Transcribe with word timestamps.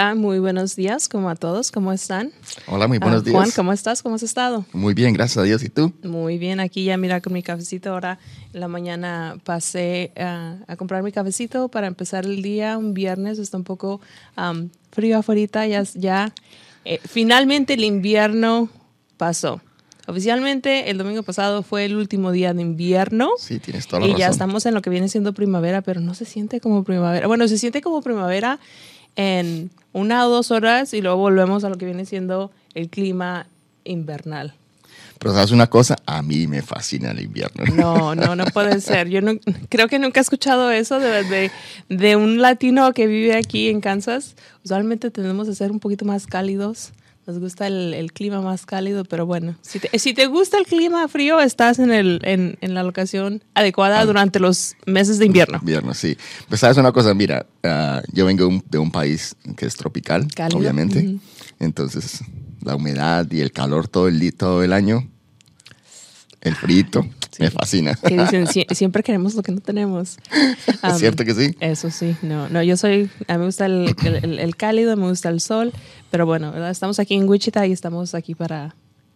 Hola, 0.00 0.14
muy 0.14 0.38
buenos 0.38 0.76
días, 0.76 1.08
como 1.08 1.28
a 1.28 1.34
todos, 1.34 1.72
¿cómo 1.72 1.92
están? 1.92 2.30
Hola, 2.68 2.86
muy 2.86 2.98
buenos 2.98 3.22
Ah, 3.22 3.24
días. 3.24 3.34
Juan, 3.34 3.50
¿cómo 3.50 3.72
estás? 3.72 4.00
¿Cómo 4.00 4.14
has 4.14 4.22
estado? 4.22 4.64
Muy 4.72 4.94
bien, 4.94 5.12
gracias 5.12 5.38
a 5.38 5.42
Dios. 5.42 5.60
¿Y 5.64 5.70
tú? 5.70 5.92
Muy 6.04 6.38
bien, 6.38 6.60
aquí 6.60 6.84
ya 6.84 6.96
mira 6.96 7.20
con 7.20 7.32
mi 7.32 7.42
cafecito. 7.42 7.90
Ahora 7.90 8.20
en 8.52 8.60
la 8.60 8.68
mañana 8.68 9.38
pasé 9.42 10.12
ah, 10.16 10.54
a 10.68 10.76
comprar 10.76 11.02
mi 11.02 11.10
cafecito 11.10 11.66
para 11.68 11.88
empezar 11.88 12.26
el 12.26 12.42
día, 12.42 12.78
un 12.78 12.94
viernes, 12.94 13.40
está 13.40 13.56
un 13.56 13.64
poco 13.64 14.00
frío 14.92 15.18
afuera, 15.18 15.66
ya, 15.66 15.82
ya 15.82 16.32
eh, 16.84 17.00
finalmente 17.04 17.74
el 17.74 17.82
invierno 17.82 18.68
pasó. 19.16 19.60
Oficialmente 20.06 20.90
el 20.90 20.98
domingo 20.98 21.24
pasado 21.24 21.64
fue 21.64 21.86
el 21.86 21.96
último 21.96 22.30
día 22.30 22.54
de 22.54 22.62
invierno. 22.62 23.30
Sí, 23.36 23.58
tienes 23.58 23.88
toda 23.88 23.98
la 23.98 24.06
y 24.06 24.10
razón. 24.10 24.20
ya 24.20 24.28
estamos 24.28 24.64
en 24.64 24.74
lo 24.74 24.80
que 24.80 24.90
viene 24.90 25.08
siendo 25.08 25.32
primavera, 25.34 25.82
pero 25.82 26.00
no 26.00 26.14
se 26.14 26.24
siente 26.24 26.60
como 26.60 26.84
primavera. 26.84 27.26
Bueno, 27.26 27.48
se 27.48 27.58
siente 27.58 27.82
como 27.82 28.00
primavera 28.00 28.60
en 29.18 29.70
una 29.92 30.26
o 30.26 30.30
dos 30.30 30.52
horas 30.52 30.94
y 30.94 31.02
luego 31.02 31.18
volvemos 31.18 31.64
a 31.64 31.68
lo 31.68 31.76
que 31.76 31.84
viene 31.84 32.06
siendo 32.06 32.52
el 32.74 32.88
clima 32.88 33.48
invernal. 33.84 34.54
Pero 35.18 35.34
sabes 35.34 35.50
una 35.50 35.66
cosa, 35.66 35.96
a 36.06 36.22
mí 36.22 36.46
me 36.46 36.62
fascina 36.62 37.10
el 37.10 37.20
invierno. 37.20 37.64
No, 37.74 38.14
no, 38.14 38.36
no 38.36 38.44
puede 38.46 38.80
ser. 38.80 39.08
Yo 39.08 39.20
no, 39.20 39.32
creo 39.68 39.88
que 39.88 39.98
nunca 39.98 40.20
he 40.20 40.22
escuchado 40.22 40.70
eso 40.70 41.00
de, 41.00 41.24
de, 41.24 41.50
de 41.88 42.16
un 42.16 42.40
latino 42.40 42.92
que 42.92 43.08
vive 43.08 43.36
aquí 43.36 43.68
en 43.68 43.80
Kansas. 43.80 44.36
Usualmente 44.64 45.10
tendemos 45.10 45.48
a 45.48 45.54
ser 45.54 45.72
un 45.72 45.80
poquito 45.80 46.04
más 46.04 46.28
cálidos. 46.28 46.92
Nos 47.28 47.40
gusta 47.40 47.66
el, 47.66 47.92
el 47.92 48.10
clima 48.14 48.40
más 48.40 48.64
cálido, 48.64 49.04
pero 49.04 49.26
bueno, 49.26 49.54
si 49.60 49.78
te, 49.78 49.98
si 49.98 50.14
te 50.14 50.28
gusta 50.28 50.56
el 50.56 50.64
clima 50.64 51.06
frío, 51.08 51.40
estás 51.40 51.78
en, 51.78 51.90
el, 51.90 52.20
en, 52.22 52.56
en 52.62 52.72
la 52.72 52.82
locación 52.82 53.44
adecuada 53.52 54.02
durante 54.06 54.40
los 54.40 54.76
meses 54.86 55.18
de 55.18 55.26
invierno. 55.26 55.58
Invierno, 55.58 55.92
sí. 55.92 56.16
Pues 56.48 56.62
sabes 56.62 56.78
una 56.78 56.90
cosa, 56.90 57.12
mira, 57.12 57.44
ah, 57.64 58.00
yo 58.14 58.24
vengo 58.24 58.48
de 58.70 58.78
un, 58.78 58.90
país 58.90 59.36
que 59.58 59.66
es 59.66 59.76
tropical, 59.76 60.26
Cálido, 60.34 60.58
obviamente. 60.58 61.18
Entonces, 61.60 62.24
la 62.62 62.76
humedad 62.76 63.30
y 63.30 63.40
el 63.40 63.52
calor 63.52 63.88
todo 63.88 64.08
el, 64.08 64.34
todo 64.34 64.64
el 64.64 64.72
año, 64.72 65.06
el 66.40 66.54
frito, 66.54 67.06
me 67.38 67.50
fascina. 67.50 67.94
Que 67.94 68.16
dicen, 68.16 68.46
"Sie- 68.46 68.66
siempre 68.74 69.02
queremos 69.02 69.34
lo 69.34 69.42
que 69.42 69.52
no 69.52 69.60
tenemos. 69.60 70.16
¿Es 70.66 70.78
Am, 70.82 70.98
cierto 70.98 71.24
que 71.24 71.34
sí? 71.34 71.54
Eso 71.60 71.90
sí, 71.90 72.16
no, 72.22 72.48
no, 72.48 72.62
yo 72.62 72.76
soy, 72.76 73.10
a 73.26 73.34
mí 73.34 73.38
me 73.40 73.44
gusta 73.46 73.66
el, 73.66 73.94
el- 74.22 74.38
el- 74.38 74.56
cálido, 74.56 74.96
me 74.96 75.08
gusta 75.08 75.28
el 75.28 75.40
sol, 75.40 75.72
pero 76.10 76.26
bueno, 76.26 76.52
¿verdad? 76.52 76.70
estamos 76.70 76.98
aquí 76.98 77.14
en 77.14 77.28
Wichita 77.28 77.66
y 77.66 77.72
estamos 77.72 78.14
aquí 78.14 78.34
para, 78.34 78.74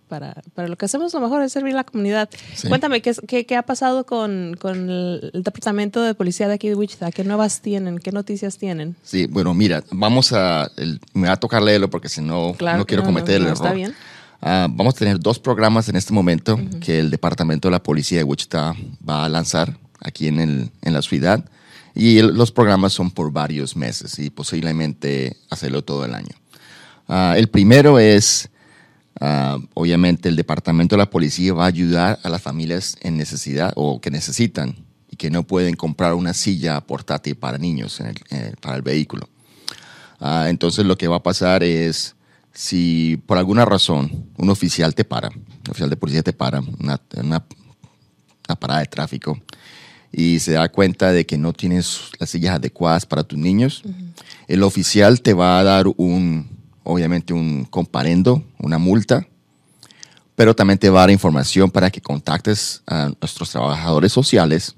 para, 0.08 0.42
para 0.54 0.68
lo 0.68 0.76
que 0.76 0.84
hacemos 0.84 1.14
lo 1.14 1.20
mejor 1.20 1.42
es 1.42 1.52
servir 1.52 1.72
a 1.72 1.76
la 1.78 1.84
comunidad. 1.84 2.28
Sí. 2.54 2.68
Cuéntame, 2.68 3.00
¿qué, 3.00 3.10
es- 3.10 3.20
qué, 3.26 3.46
qué 3.46 3.56
ha 3.56 3.62
pasado 3.62 4.04
con, 4.04 4.56
con 4.60 4.90
el, 4.90 5.30
el 5.32 5.42
departamento 5.42 6.02
de 6.02 6.14
policía 6.14 6.48
de 6.48 6.54
aquí 6.54 6.68
de 6.68 6.74
Wichita? 6.74 7.10
¿Qué 7.10 7.24
nuevas 7.24 7.60
tienen? 7.62 7.98
¿Qué 7.98 8.12
noticias 8.12 8.58
tienen? 8.58 8.94
Sí, 9.02 9.26
bueno, 9.26 9.54
mira, 9.54 9.82
vamos 9.90 10.32
a, 10.32 10.70
me 11.14 11.28
va 11.28 11.34
a 11.34 11.40
tocar 11.40 11.62
leerlo 11.62 11.88
porque 11.88 12.08
si 12.10 12.20
no, 12.20 12.54
Claro 12.58 12.78
no 12.78 12.86
quiero 12.86 13.02
no, 13.02 13.08
cometer 13.08 13.40
no, 13.40 13.46
el 13.46 13.48
no, 13.48 13.54
está 13.54 13.66
error. 13.68 13.76
bien. 13.76 13.94
Ah, 14.44 14.66
vamos 14.68 14.94
a 14.96 14.98
tener 14.98 15.20
dos 15.20 15.38
programas 15.38 15.88
en 15.88 15.94
este 15.96 16.12
momento 16.12 16.58
que 16.80 16.98
el 16.98 17.10
Departamento 17.10 17.68
de 17.68 17.72
la 17.72 17.82
Policía 17.82 18.18
de 18.18 18.24
Wichita 18.24 18.74
va 19.08 19.24
a 19.24 19.28
lanzar 19.28 19.78
aquí 20.00 20.26
en, 20.26 20.40
el, 20.40 20.70
en 20.82 20.92
la 20.92 21.02
ciudad. 21.02 21.44
Y 21.94 22.18
el- 22.18 22.34
los 22.34 22.50
programas 22.50 22.92
son 22.92 23.10
por 23.10 23.30
varios 23.30 23.76
meses 23.76 24.18
y 24.18 24.30
posiblemente 24.30 25.36
hacerlo 25.50 25.82
todo 25.84 26.04
el 26.04 26.14
año. 26.14 26.34
Ah, 27.06 27.34
el 27.36 27.48
primero 27.48 27.98
es, 28.00 28.48
ah, 29.20 29.58
obviamente, 29.74 30.28
el 30.28 30.34
Departamento 30.34 30.96
de 30.96 30.98
la 30.98 31.10
Policía 31.10 31.52
va 31.54 31.64
a 31.64 31.68
ayudar 31.68 32.18
a 32.24 32.28
las 32.28 32.42
familias 32.42 32.96
en 33.00 33.16
necesidad 33.16 33.72
o 33.76 34.00
que 34.00 34.10
necesitan 34.10 34.74
y 35.08 35.16
que 35.16 35.30
no 35.30 35.44
pueden 35.44 35.76
comprar 35.76 36.14
una 36.14 36.34
silla 36.34 36.80
portátil 36.80 37.36
para 37.36 37.58
niños 37.58 38.00
en 38.00 38.06
el- 38.08 38.20
eh, 38.30 38.54
para 38.60 38.74
el 38.74 38.82
vehículo. 38.82 39.28
Entonces 40.46 40.86
lo 40.86 40.96
que 40.96 41.08
va 41.08 41.16
a 41.16 41.22
pasar 41.22 41.64
es, 41.64 42.14
si 42.52 43.20
por 43.26 43.38
alguna 43.38 43.64
razón 43.64 44.26
un 44.36 44.50
oficial 44.50 44.94
te 44.94 45.04
para, 45.04 45.28
un 45.28 45.70
oficial 45.70 45.90
de 45.90 45.96
policía 45.96 46.22
te 46.22 46.32
para, 46.32 46.60
una, 46.60 47.00
una- 47.16 47.44
una 48.48 48.56
parada 48.58 48.80
de 48.80 48.86
tráfico, 48.86 49.38
y 50.14 50.40
se 50.40 50.52
da 50.52 50.68
cuenta 50.68 51.10
de 51.12 51.24
que 51.24 51.38
no 51.38 51.52
tienes 51.54 52.10
las 52.18 52.28
sillas 52.30 52.56
adecuadas 52.56 53.06
para 53.06 53.22
tus 53.24 53.38
niños, 53.38 53.82
el 54.46 54.62
oficial 54.62 55.22
te 55.22 55.32
va 55.32 55.58
a 55.58 55.62
dar 55.64 55.86
un, 55.96 56.48
obviamente 56.82 57.32
un 57.32 57.64
comparendo, 57.64 58.44
una 58.58 58.76
multa, 58.76 59.26
pero 60.34 60.54
también 60.54 60.78
te 60.78 60.90
va 60.90 61.00
a 61.00 61.02
dar 61.04 61.10
información 61.10 61.70
para 61.70 61.90
que 61.90 62.00
contactes 62.02 62.82
a 62.86 63.10
nuestros 63.20 63.50
trabajadores 63.50 64.12
sociales 64.12 64.74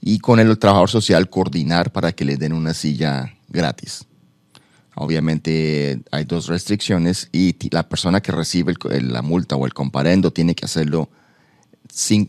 y 0.00 0.18
con 0.18 0.38
el 0.38 0.56
trabajador 0.58 0.90
social 0.90 1.28
coordinar 1.28 1.90
para 1.90 2.12
que 2.12 2.24
le 2.24 2.36
den 2.36 2.52
una 2.52 2.74
silla 2.74 3.34
gratis. 3.48 4.04
Obviamente 4.96 6.00
hay 6.10 6.24
dos 6.24 6.46
restricciones 6.46 7.28
y 7.32 7.56
la 7.70 7.88
persona 7.88 8.20
que 8.20 8.32
recibe 8.32 8.74
el 8.90 9.12
la 9.12 9.22
multa 9.22 9.56
o 9.56 9.66
el 9.66 9.74
comparendo 9.74 10.32
tiene 10.32 10.54
que 10.54 10.64
hacerlo 10.64 11.10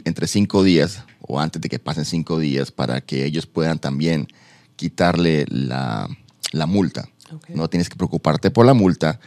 entre 0.03 0.27
cinco 0.27 0.63
días 0.63 1.03
o 1.21 1.39
antes 1.39 1.61
de 1.61 1.69
que 1.69 1.79
pasen 1.79 2.05
cinco 2.05 2.39
días 2.39 2.71
para 2.71 3.01
que 3.01 3.25
ellos 3.25 3.45
puedan 3.45 3.79
también 3.79 4.27
quitarle 4.75 5.45
la, 5.47 6.09
la 6.51 6.65
multa. 6.65 7.07
No 7.49 7.69
tienes 7.69 7.89
que 7.89 7.95
preocuparte 7.95 8.51
por 8.51 8.65
la 8.65 8.73
multa 8.73 9.19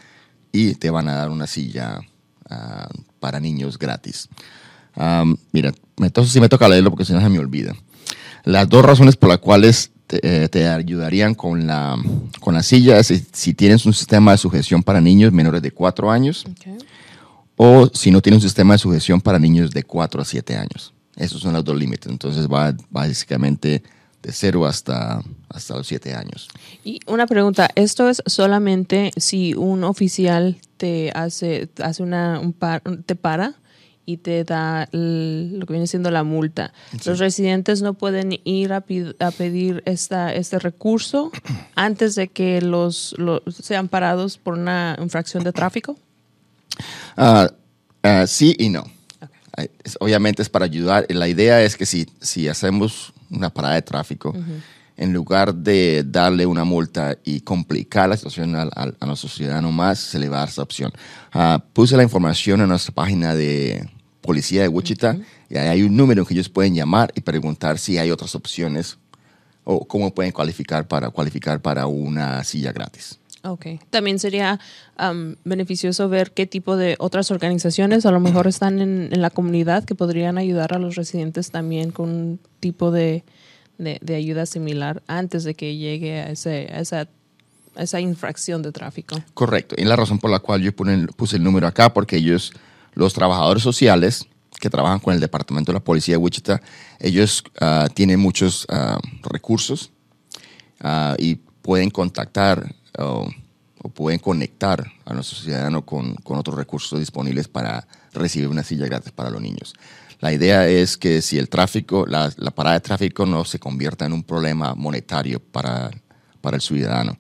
y 0.53 0.75
te 0.75 0.91
van 0.91 1.09
a 1.09 1.15
dar 1.15 1.31
una 1.31 1.47
silla 1.47 2.01
ah, 2.49 2.89
para 3.21 3.41
niños 3.41 3.79
gratis. 3.79 4.29
Mira, 5.53 5.73
entonces 5.99 6.33
sí 6.33 6.41
me 6.41 6.49
toca 6.49 6.69
leerlo 6.69 6.91
porque 6.91 7.05
si 7.05 7.13
no 7.13 7.21
se 7.21 7.29
me 7.29 7.39
olvida. 7.39 7.75
Las 8.45 8.69
dos 8.69 8.85
razones 8.85 9.17
por 9.17 9.29
las 9.29 9.39
cuales 9.39 9.93
te, 10.09 10.19
eh, 10.45 10.49
te 10.49 10.67
ayudarían 10.67 11.35
con 11.37 11.67
la, 11.69 11.97
con 12.41 12.55
la 12.55 12.63
silla 12.65 12.99
es 12.99 13.07
si, 13.07 13.25
si 13.33 13.55
tienes 13.55 13.87
un 13.87 13.93
sistema 13.93 14.33
de 14.33 14.39
sujeción 14.39 14.83
para 14.83 15.01
niños 15.01 15.33
menores 15.33 15.63
de 15.63 15.71
4 15.71 16.11
años 16.11 16.45
o 17.57 17.89
si 17.95 18.11
no 18.11 18.21
tienes 18.21 18.39
un 18.43 18.49
sistema 18.49 18.75
de 18.75 18.79
sujeción 18.79 19.21
para 19.21 19.39
niños 19.39 19.71
de 19.71 19.83
4 19.85 20.21
a 20.21 20.25
7 20.25 20.57
años. 20.57 20.93
Esos 21.17 21.41
son 21.41 21.53
los 21.53 21.65
dos 21.65 21.77
límites. 21.77 22.11
Entonces 22.11 22.47
va 22.49 22.75
básicamente 22.91 23.83
de 24.23 24.33
0 24.33 24.67
hasta, 24.67 25.23
hasta 25.49 25.77
los 25.77 25.87
7 25.87 26.15
años. 26.15 26.49
Y 26.85 27.01
una 27.07 27.27
pregunta, 27.27 27.69
¿esto 27.75 28.09
es 28.09 28.23
solamente 28.27 29.11
si 29.17 29.55
un 29.55 29.85
oficial 29.85 30.59
te 30.77 31.11
hace, 31.15 31.69
hace 31.83 32.03
una, 32.03 32.39
un 32.41 32.53
par- 32.53 32.83
te 33.07 33.15
para 33.17 33.55
y 34.09 34.17
te 34.17 34.43
da 34.43 34.89
el- 34.93 35.59
lo 35.59 35.67
que 35.67 35.75
viene 35.75 35.87
siendo 35.87 36.11
la 36.11 36.25
multa? 36.25 36.73
Los 37.05 37.19
residentes 37.19 37.83
no 37.83 37.93
pueden 37.93 38.41
ir 38.45 38.73
a, 38.73 38.77
a 38.79 39.31
pedir 39.33 39.83
esta, 39.85 40.33
este 40.33 40.59
recurso 40.59 41.31
antes 41.75 42.15
de 42.15 42.29
que 42.29 42.63
los, 42.63 43.15
los 43.19 43.43
sean 43.63 43.89
parados 43.89 44.39
por 44.39 44.55
una 44.55 44.97
infracción 44.99 45.45
de 45.45 45.53
tráfico. 45.53 45.99
Ah, 47.17 47.51
ah, 48.03 48.27
sí 48.27 48.57
y 48.59 48.71
no. 48.71 48.85
Obviamente 50.01 50.41
es 50.43 50.49
para 50.49 50.65
ayudar. 50.65 51.05
La 51.11 51.29
idea 51.29 51.63
es 51.63 51.77
que 51.77 51.85
si, 51.85 52.07
si 52.21 52.49
hacemos 52.49 53.13
una 53.31 53.51
parada 53.51 53.75
de 53.75 53.83
tráfico, 53.83 54.35
en 54.97 55.13
lugar 55.13 55.55
de 55.55 56.03
darle 56.07 56.47
una 56.47 56.65
multa 56.65 57.17
y 57.25 57.41
complicar 57.41 58.09
la 58.09 58.17
situación 58.17 58.57
al- 58.57 58.71
al- 58.75 58.97
a, 59.01 59.07
nuestro 59.07 59.29
ciudadano 59.29 59.71
más, 59.71 59.99
se 59.99 60.19
le 60.19 60.29
va 60.29 60.39
a 60.39 60.41
dar 60.41 60.49
esa 60.49 60.63
opción. 60.63 60.93
Ah, 61.33 61.63
puse 61.73 61.97
la 61.97 62.03
información 62.03 62.61
en 62.63 62.69
nuestra 62.69 62.95
página 62.95 63.35
de 63.35 63.89
policía 64.29 64.63
de 64.63 64.69
Wichita 64.69 65.17
y 65.49 65.57
ahí 65.57 65.69
hay 65.69 65.83
un 65.83 65.97
número 65.97 66.25
que 66.27 66.35
ellos 66.35 66.49
pueden 66.51 66.75
llamar 66.75 67.11
y 67.15 67.21
preguntar 67.23 67.79
si 67.79 67.97
hay 67.99 68.11
otras 68.11 68.35
opciones 68.35 68.99
o 69.65 69.87
cómo 69.87 70.15
pueden 70.15 70.33
cualificar 70.33 70.87
para, 70.87 71.11
cualificar 71.11 71.61
para 71.61 71.87
una 71.87 72.45
silla 72.45 72.73
gratis. 72.73 73.19
Ok. 73.43 73.67
También 73.91 74.19
sería 74.19 74.59
beneficioso 75.45 76.09
ver 76.09 76.33
qué 76.33 76.47
tipo 76.47 76.77
de 76.77 76.97
otras 76.99 77.31
organizaciones 77.31 78.05
a 78.07 78.11
lo 78.11 78.21
mejor 78.21 78.47
están 78.55 78.81
en, 78.81 79.09
en 79.13 79.23
la 79.23 79.31
comunidad 79.31 79.85
que 79.85 79.95
podrían 79.95 80.39
ayudar 80.39 80.75
a 80.75 80.79
los 80.79 80.95
residentes 80.97 81.51
también 81.51 81.91
con 81.91 82.09
un 82.11 82.41
tipo 82.61 82.91
de, 82.91 83.25
de- 83.79 83.99
de 84.03 84.15
ayuda 84.15 84.45
similar 84.47 85.03
antes 85.07 85.45
de 85.45 85.55
que 85.55 85.77
llegue 85.77 86.21
a, 86.21 86.31
ese, 86.31 86.69
a 86.73 86.81
esa, 86.81 87.09
a 87.77 87.83
esa 87.83 88.01
infracción 88.01 88.61
de 88.63 88.73
tráfico. 88.73 89.17
Correcto. 89.35 89.75
Y 89.79 89.85
la 89.85 89.97
razón 89.97 90.19
por 90.19 90.31
la 90.31 90.41
cual 90.41 90.61
yo 90.63 90.73
puse 90.75 91.37
el 91.37 91.43
número 91.45 91.67
acá, 91.67 91.95
porque 91.95 92.17
ellos, 92.17 92.53
los 92.95 93.13
trabajadores 93.15 93.63
sociales 93.63 94.27
que 94.61 94.71
trabajan 94.71 94.99
con 94.99 95.15
el 95.15 95.21
Departamento 95.21 95.71
de 95.73 95.79
la 95.79 95.85
Policía 95.85 96.15
de 96.15 96.19
Wichita, 96.19 96.61
ellos 96.99 97.45
ah, 97.61 97.89
tienen 97.95 98.19
muchos 98.19 98.67
ah, 98.69 98.99
recursos 99.23 99.91
ah, 100.81 101.15
y 101.19 101.37
pueden 101.63 101.91
contactar 101.91 102.75
o- 102.99 103.29
o 103.81 103.89
pueden 103.91 104.19
conectar 104.19 104.85
a 105.05 105.15
nuestro 105.15 105.39
ciudadano 105.39 105.87
con, 105.87 106.17
con 106.17 106.37
otros 106.37 106.57
recursos 106.57 106.99
disponibles 106.99 107.47
para 107.47 107.87
recibir 108.13 108.49
una 108.49 108.65
silla 108.65 108.87
gratis 108.87 109.13
para 109.13 109.31
los 109.31 109.41
niños. 109.41 109.73
La 110.19 110.33
idea 110.33 110.67
es 110.67 110.97
que 110.97 111.23
si 111.23 111.39
el 111.39 111.49
tráfico, 111.49 112.05
la, 112.05 112.33
la 112.39 112.51
parada 112.51 112.75
de 112.75 112.81
tráfico 112.81 113.25
no 113.25 113.45
se 113.45 113.61
convierta 113.61 114.05
en 114.05 114.13
un 114.15 114.25
problema 114.25 114.75
monetario 114.75 115.39
para, 115.39 115.93
para 116.41 116.57
el 116.57 116.61
ciudadano. 116.61 117.19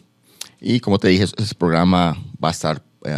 Y 0.62 0.80
como 0.80 1.00
te 1.00 1.07
dije, 1.07 1.25
ese 1.38 1.56
programa 1.56 2.18
va 2.44 2.50
a 2.50 2.51
estar 2.51 2.83
eh, 3.06 3.18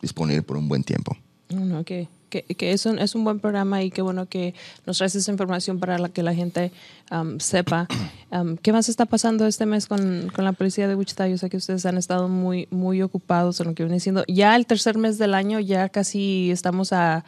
disponible 0.00 0.42
por 0.42 0.56
un 0.56 0.68
buen 0.68 0.82
tiempo. 0.84 1.16
Mm, 1.50 1.72
ok 1.74 1.90
que, 2.28 2.44
es, 2.72 2.86
un, 2.86 2.98
es 2.98 3.14
un 3.14 3.24
buen 3.24 3.40
programa 3.40 3.82
y 3.82 3.90
qué 3.90 4.02
bueno 4.02 4.26
que 4.26 4.54
nos 4.86 4.98
traes 4.98 5.14
esa 5.14 5.30
información 5.30 5.78
para 5.78 5.98
la 5.98 6.08
que 6.08 6.22
la 6.22 6.34
gente 6.34 6.72
um, 7.10 7.38
sepa. 7.38 7.86
Um, 8.30 8.58
¿Qué 8.58 8.74
más 8.74 8.90
está 8.90 9.06
pasando 9.06 9.46
este 9.46 9.64
mes 9.64 9.86
con, 9.86 10.30
con, 10.34 10.44
la 10.44 10.52
policía 10.52 10.86
de 10.86 10.94
Wichita? 10.94 11.26
Yo 11.28 11.38
sé 11.38 11.48
que 11.48 11.56
ustedes 11.56 11.86
han 11.86 11.96
estado 11.96 12.28
muy, 12.28 12.68
muy 12.70 13.00
ocupados 13.00 13.58
en 13.60 13.68
lo 13.68 13.74
que 13.74 13.84
viene 13.84 14.00
siendo. 14.00 14.22
Ya 14.28 14.54
el 14.54 14.66
tercer 14.66 14.98
mes 14.98 15.16
del 15.16 15.32
año, 15.32 15.60
ya 15.60 15.88
casi 15.88 16.50
estamos 16.50 16.92
a 16.92 17.24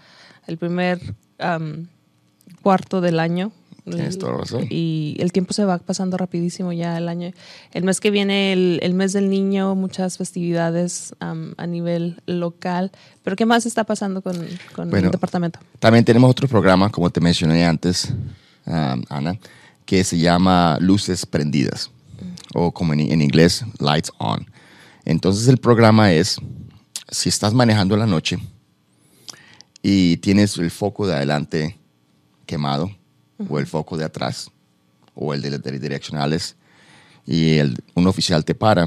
el 0.46 0.58
primer 0.58 1.00
um, 1.38 1.86
cuarto 2.60 3.00
del 3.00 3.18
año. 3.18 3.50
Y 4.70 5.16
el 5.18 5.32
tiempo 5.32 5.52
se 5.52 5.64
va 5.64 5.78
pasando 5.78 6.16
rapidísimo 6.16 6.72
ya 6.72 6.96
el 6.96 7.08
año. 7.08 7.32
El 7.72 7.84
mes 7.84 8.00
que 8.00 8.10
viene, 8.10 8.52
el, 8.52 8.94
mes 8.94 9.12
del 9.12 9.30
niño, 9.30 9.74
muchas 9.74 10.18
festividades 10.18 11.14
a 11.20 11.66
nivel 11.66 12.20
local. 12.26 12.90
Pero 13.22 13.36
¿qué 13.36 13.46
más 13.46 13.66
está 13.66 13.84
pasando 13.84 14.22
con, 14.22 14.36
el 14.36 15.10
departamento? 15.10 15.60
También 15.78 16.04
tenemos 16.04 16.30
otro 16.30 16.48
programa, 16.48 16.90
como 16.90 17.10
te 17.10 17.20
mencioné 17.20 17.66
antes, 17.66 18.12
Ana, 18.64 19.38
que 19.84 20.04
se 20.04 20.18
llama 20.18 20.78
Luces 20.80 21.26
Prendidas, 21.26 21.90
o 22.54 22.72
como 22.72 22.92
en, 22.92 23.00
en 23.00 23.22
inglés, 23.22 23.64
Lights 23.78 24.12
On. 24.18 24.46
Entonces 25.04 25.48
el 25.48 25.58
programa 25.58 26.12
es, 26.12 26.36
si 27.08 27.28
estás 27.28 27.54
manejando 27.54 27.96
la 27.96 28.06
noche 28.06 28.38
y 29.82 30.18
tienes 30.18 30.56
el 30.58 30.70
foco 30.70 31.06
de 31.06 31.14
adelante 31.14 31.78
quemado, 32.46 32.90
o 33.48 33.58
el 33.58 33.66
foco 33.66 33.96
de 33.96 34.04
atrás 34.04 34.50
o 35.14 35.34
el 35.34 35.42
de, 35.42 35.58
de 35.58 35.78
direccionales 35.78 36.56
y 37.26 37.58
el, 37.58 37.76
un 37.94 38.06
oficial 38.06 38.44
te 38.44 38.54
para, 38.54 38.86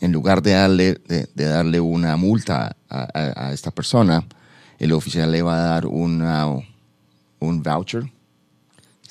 en 0.00 0.12
lugar 0.12 0.42
de 0.42 0.52
darle, 0.52 1.00
de, 1.06 1.26
darle 1.34 1.80
una 1.80 2.16
multa 2.16 2.76
a, 2.88 3.52
esta 3.52 3.70
persona, 3.70 4.24
el 4.78 4.92
oficial 4.92 5.32
le 5.32 5.42
va 5.42 5.56
a 5.56 5.66
dar 5.66 5.86
una, 5.86 6.46
un 6.46 7.62
voucher. 7.62 8.04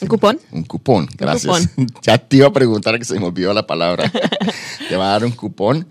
¿Un 0.02 0.08
cupón? 0.08 0.40
Un 0.52 0.64
cupón, 0.64 1.08
gracias. 1.18 1.70
ya 2.02 2.18
te 2.18 2.38
iba 2.38 2.48
a 2.48 2.54
preguntar 2.54 2.98
que 3.00 3.06
se 3.06 3.20
me 3.20 3.26
olvidó 3.26 3.54
la 3.54 3.66
palabra. 3.66 4.12
te 4.90 4.96
va 4.96 5.08
a 5.08 5.12
dar 5.12 5.26
un 5.26 5.32
cupón 5.32 5.88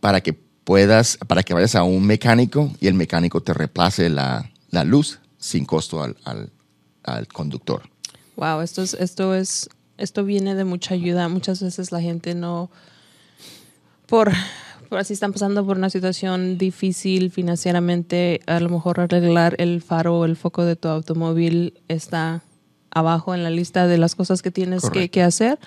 para 0.00 0.20
que 0.20 0.32
puedas, 0.32 1.18
para 1.26 1.42
que 1.42 1.54
vayas 1.54 1.74
a 1.74 1.82
un 1.82 2.06
mecánico 2.06 2.72
y 2.80 2.86
el 2.86 2.94
mecánico 2.94 3.40
te 3.40 3.54
reemplace 3.54 4.10
la, 4.10 4.50
la 4.70 4.84
luz 4.84 5.18
sin 5.38 5.64
costo 5.64 6.02
al, 6.02 6.16
al, 6.24 6.50
al 7.16 7.28
conductor. 7.28 7.82
Wow, 8.36 8.60
esto 8.60 8.82
es, 8.82 8.94
esto 8.94 9.34
es, 9.34 9.68
esto 9.96 10.24
viene 10.24 10.54
de 10.54 10.64
mucha 10.64 10.94
ayuda. 10.94 11.28
Muchas 11.28 11.62
veces 11.62 11.90
la 11.90 12.00
gente 12.00 12.34
no, 12.34 12.70
por, 14.06 14.32
por 14.88 14.98
así 14.98 15.12
están 15.12 15.32
pasando 15.32 15.66
por 15.66 15.76
una 15.76 15.90
situación 15.90 16.56
difícil 16.56 17.30
financieramente, 17.30 18.40
a 18.46 18.60
lo 18.60 18.68
mejor 18.68 19.00
arreglar 19.00 19.54
el 19.58 19.82
faro 19.82 20.18
o 20.18 20.24
el 20.24 20.36
foco 20.36 20.64
de 20.64 20.76
tu 20.76 20.88
automóvil 20.88 21.74
está 21.88 22.42
abajo 22.90 23.34
en 23.34 23.44
la 23.44 23.50
lista 23.50 23.86
de 23.86 23.98
las 23.98 24.14
cosas 24.14 24.40
que 24.40 24.50
tienes 24.50 24.88
que, 24.90 25.10
que, 25.10 25.22
hacer. 25.22 25.58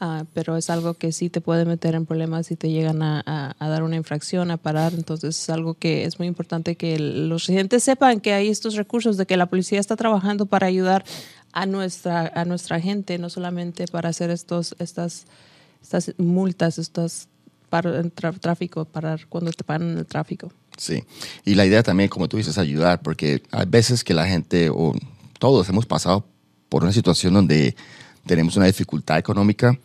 Ah, 0.00 0.24
pero 0.34 0.56
es 0.56 0.70
algo 0.70 0.94
que 0.94 1.12
sí 1.12 1.30
te 1.30 1.40
puede 1.40 1.64
meter 1.64 1.94
en 1.94 2.04
problemas 2.04 2.48
si 2.48 2.56
te 2.56 2.68
llegan 2.68 3.02
a, 3.02 3.54
dar 3.60 3.82
una 3.82 3.96
infracción, 3.96 4.50
a 4.50 4.56
parar. 4.56 4.92
Entonces 4.94 5.38
es 5.40 5.50
algo 5.50 5.74
que 5.74 6.04
es 6.04 6.18
muy 6.18 6.28
importante 6.28 6.76
que 6.76 6.98
los 6.98 7.46
residentes 7.46 7.84
sepan 7.84 8.20
que 8.20 8.32
hay 8.32 8.48
estos 8.48 8.74
recursos, 8.74 9.16
de 9.16 9.26
que 9.26 9.36
la 9.36 9.46
policía 9.46 9.80
está 9.80 9.96
trabajando 9.96 10.46
para 10.46 10.66
ayudar 10.66 11.04
a 11.52 11.66
nuestra, 11.66 12.32
a 12.34 12.44
nuestra 12.44 12.80
gente, 12.80 13.18
no 13.18 13.30
solamente 13.30 13.86
para 13.86 14.08
hacer 14.08 14.30
estos, 14.30 14.74
estas, 14.78 15.26
multas, 16.18 16.78
estas 16.78 17.28
para 17.70 18.02
tráfico, 18.40 18.84
parar 18.84 19.26
cuando 19.28 19.52
te 19.52 19.64
paran 19.64 19.92
en 19.92 19.98
el 19.98 20.06
tráfico. 20.06 20.52
Sí, 20.76 21.04
y 21.44 21.54
la 21.54 21.66
idea 21.66 21.82
también, 21.82 22.08
como 22.08 22.28
tú 22.28 22.36
dices, 22.36 22.52
es 22.52 22.58
ayudar, 22.58 23.02
porque 23.02 23.42
hay 23.50 23.66
veces 23.66 24.04
que 24.04 24.14
la 24.14 24.26
gente, 24.26 24.70
o 24.70 24.94
todos 25.38 25.68
hemos 25.68 25.86
pasado 25.86 26.24
por 26.68 26.82
una 26.82 26.92
situación 26.92 27.34
donde 27.34 27.74
tenemos 28.26 28.56
una 28.56 28.66
dificultad 28.66 29.18
económica 29.18 29.78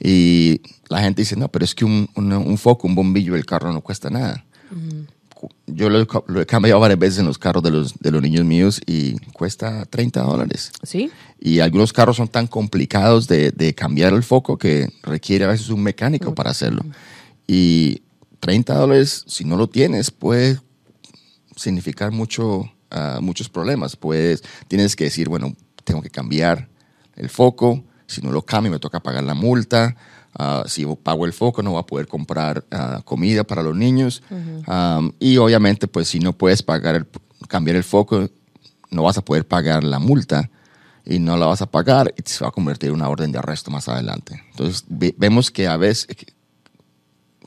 y 0.00 0.60
la 0.88 1.00
gente 1.00 1.22
dice, 1.22 1.36
no, 1.36 1.48
pero 1.48 1.64
es 1.64 1.74
que 1.74 1.84
un, 1.84 2.08
un, 2.14 2.58
foco, 2.58 2.86
un 2.86 2.94
bombillo 2.94 3.34
del 3.34 3.44
carro 3.44 3.72
no 3.72 3.80
cuesta 3.80 4.10
nada. 4.10 4.44
Yo 5.66 5.88
lo, 5.88 6.06
he 6.40 6.46
cambiado 6.46 6.80
varias 6.80 6.98
veces 6.98 7.18
en 7.20 7.26
los 7.26 7.38
carros 7.38 7.62
de 7.62 7.70
los, 7.70 7.98
de 7.98 8.10
los 8.10 8.20
niños 8.20 8.44
míos 8.44 8.80
y 8.86 9.18
cuesta 9.32 9.84
30 9.86 10.22
dólares. 10.22 10.70
Sí. 10.82 11.10
Y 11.40 11.60
algunos 11.60 11.92
carros 11.92 12.16
son 12.16 12.28
tan 12.28 12.46
complicados 12.46 13.26
de, 13.26 13.50
de 13.52 13.74
cambiar 13.74 14.12
el 14.12 14.22
foco 14.22 14.58
que 14.58 14.88
requiere 15.02 15.44
a 15.44 15.48
veces 15.48 15.70
un 15.70 15.82
mecánico 15.82 16.34
para 16.34 16.50
hacerlo. 16.50 16.84
Y 17.46 18.02
30 18.40 18.74
dólares, 18.74 19.24
si 19.26 19.44
no 19.44 19.56
lo 19.56 19.68
tienes, 19.68 20.10
puede 20.10 20.58
significar 21.56 22.10
mucho, 22.10 22.70
ah, 22.90 23.18
muchos 23.22 23.48
problemas. 23.48 23.96
Puedes, 23.96 24.42
tienes 24.68 24.96
que 24.96 25.04
decir, 25.04 25.28
bueno, 25.28 25.54
tengo 25.84 26.02
que 26.02 26.10
cambiar 26.10 26.68
el 27.20 27.28
foco, 27.28 27.84
si 28.06 28.22
no 28.22 28.32
lo 28.32 28.42
cambio 28.42 28.72
me 28.72 28.78
toca 28.78 29.00
pagar 29.00 29.22
la 29.22 29.34
multa, 29.34 29.94
uh, 30.38 30.66
si 30.66 30.86
pago 31.02 31.26
el 31.26 31.32
foco 31.32 31.62
no 31.62 31.72
voy 31.72 31.80
a 31.80 31.86
poder 31.86 32.08
comprar 32.08 32.64
uh, 32.72 33.02
comida 33.02 33.44
para 33.44 33.62
los 33.62 33.76
niños. 33.76 34.22
Um, 34.30 35.12
y 35.20 35.36
obviamente 35.36 35.86
pues 35.86 36.08
si 36.08 36.18
no 36.18 36.32
puedes 36.32 36.62
pagar 36.62 36.94
el, 36.94 37.06
cambiar 37.46 37.76
el 37.76 37.84
foco 37.84 38.28
no 38.90 39.02
vas 39.02 39.18
a 39.18 39.24
poder 39.24 39.46
pagar 39.46 39.84
la 39.84 39.98
multa. 39.98 40.50
Y 41.06 41.18
no 41.18 41.36
la 41.38 41.46
vas 41.46 41.62
a 41.62 41.66
pagar 41.66 42.14
y 42.16 42.22
se 42.28 42.44
va 42.44 42.48
a 42.48 42.52
convertir 42.52 42.90
en 42.90 42.96
una 42.96 43.08
orden 43.08 43.32
de 43.32 43.38
arresto 43.38 43.70
más 43.70 43.88
adelante. 43.88 44.42
Entonces 44.50 44.84
vemos 44.88 45.50
que 45.50 45.66
a 45.66 45.76
veces 45.78 46.06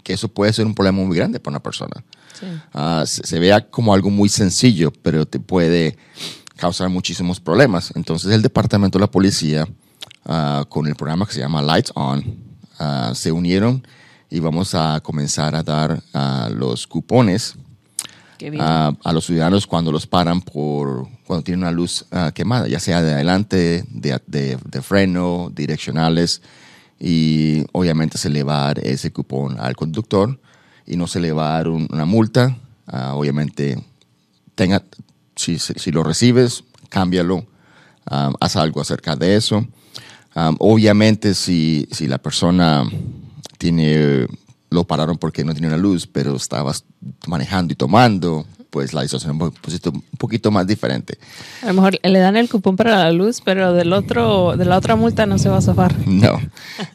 que 0.03 0.13
eso 0.13 0.27
puede 0.27 0.51
ser 0.51 0.65
un 0.65 0.73
problema 0.73 1.01
muy 1.01 1.15
grande 1.15 1.39
para 1.39 1.53
una 1.53 1.63
persona. 1.63 2.03
Uh, 2.73 3.05
se, 3.05 3.25
se, 3.25 3.39
vea 3.39 3.69
como 3.69 3.93
algo 3.93 4.09
muy 4.09 4.27
sencillo, 4.27 4.91
pero 5.01 5.25
te 5.25 5.39
puede 5.39 5.97
causar 6.63 6.87
muchísimos 6.87 7.41
problemas. 7.41 7.91
Entonces 7.93 8.31
el 8.31 8.41
departamento 8.41 8.97
de 8.97 9.01
la 9.01 9.11
policía, 9.11 9.67
ah, 10.25 10.63
con 10.69 10.87
el 10.87 10.95
programa 10.95 11.25
que 11.25 11.33
se 11.33 11.41
llama 11.41 11.61
Lights 11.61 11.91
On, 11.93 12.23
ah, 12.79 13.11
se 13.13 13.33
unieron 13.33 13.85
y 14.29 14.39
vamos 14.39 14.73
a 14.73 15.01
comenzar 15.01 15.55
a 15.55 15.61
dar 15.61 16.01
ah, 16.13 16.49
los 16.49 16.87
cupones 16.87 17.55
a 18.59 19.11
los 19.13 19.25
ciudadanos 19.25 19.67
cuando 19.67 19.91
los 19.91 20.07
paran 20.07 20.39
por 20.41 21.05
cuando 21.27 21.43
tienen 21.43 21.63
una 21.63 21.71
luz 21.71 22.05
quemada, 22.33 22.67
ya 22.67 22.79
sea 22.79 23.01
de 23.01 23.13
adelante, 23.13 23.85
de, 23.89 24.19
de, 24.27 24.81
freno, 24.81 25.49
direccionales, 25.53 26.41
y 26.99 27.63
obviamente 27.71 28.17
se 28.17 28.29
le 28.29 28.43
va 28.43 28.55
a 28.55 28.65
dar 28.67 28.79
ese 28.79 29.13
cupón 29.13 29.57
al 29.59 29.77
conductor 29.77 30.39
y 30.85 30.97
no 30.97 31.07
se 31.07 31.21
le 31.21 31.31
va 31.31 31.49
a 31.49 31.57
dar 31.57 31.69
una 31.69 32.05
multa. 32.05 32.57
obviamente 33.13 33.81
tenga, 34.55 34.83
si, 35.43 35.59
si 35.59 35.91
lo 35.91 36.03
recibes, 36.03 36.63
cámbialo, 36.89 37.35
um, 37.35 38.33
haz 38.39 38.55
algo 38.55 38.81
acerca 38.81 39.15
de 39.15 39.35
eso. 39.35 39.65
Um, 40.35 40.55
obviamente, 40.59 41.33
si, 41.33 41.87
si 41.91 42.07
la 42.07 42.17
persona 42.17 42.83
tiene, 43.57 44.27
lo 44.69 44.83
pararon 44.83 45.17
porque 45.17 45.43
no 45.43 45.53
tiene 45.53 45.67
una 45.67 45.77
luz, 45.77 46.07
pero 46.07 46.35
estabas 46.35 46.85
manejando 47.27 47.73
y 47.73 47.75
tomando, 47.75 48.45
pues 48.73 48.91
la 48.91 49.03
situación 49.03 49.39
es 49.39 49.85
un 49.85 50.03
poquito, 50.17 50.49
más 50.49 50.65
diferente. 50.65 51.19
A 51.61 51.67
lo 51.67 51.75
mejor 51.75 51.99
le 52.01 52.19
dan 52.19 52.35
el 52.35 52.49
cupón 52.49 52.75
para 52.75 52.97
la 52.97 53.11
luz, 53.11 53.39
pero 53.45 53.73
del 53.73 53.93
otro, 53.93 54.57
de 54.57 54.65
la 54.65 54.77
otra 54.77 54.95
multa 54.95 55.27
no 55.27 55.37
se 55.37 55.49
va 55.49 55.57
a 55.57 55.61
zafar. 55.61 55.95
No. 56.07 56.39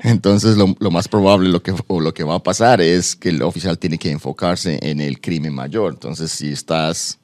Entonces 0.00 0.56
lo, 0.56 0.74
lo, 0.80 0.90
más 0.90 1.06
probable 1.06 1.50
lo 1.50 1.62
que, 1.62 1.72
o 1.86 2.00
lo 2.00 2.12
que 2.12 2.24
va 2.24 2.36
a 2.36 2.42
pasar 2.42 2.80
es 2.80 3.14
que 3.14 3.28
el 3.28 3.42
oficial 3.42 3.78
tiene 3.78 3.98
que 3.98 4.10
enfocarse 4.10 4.80
en 4.82 5.00
el 5.00 5.20
crimen 5.20 5.54
mayor. 5.54 5.92
Entonces 5.92 6.32
si 6.32 6.48
estás 6.48 7.18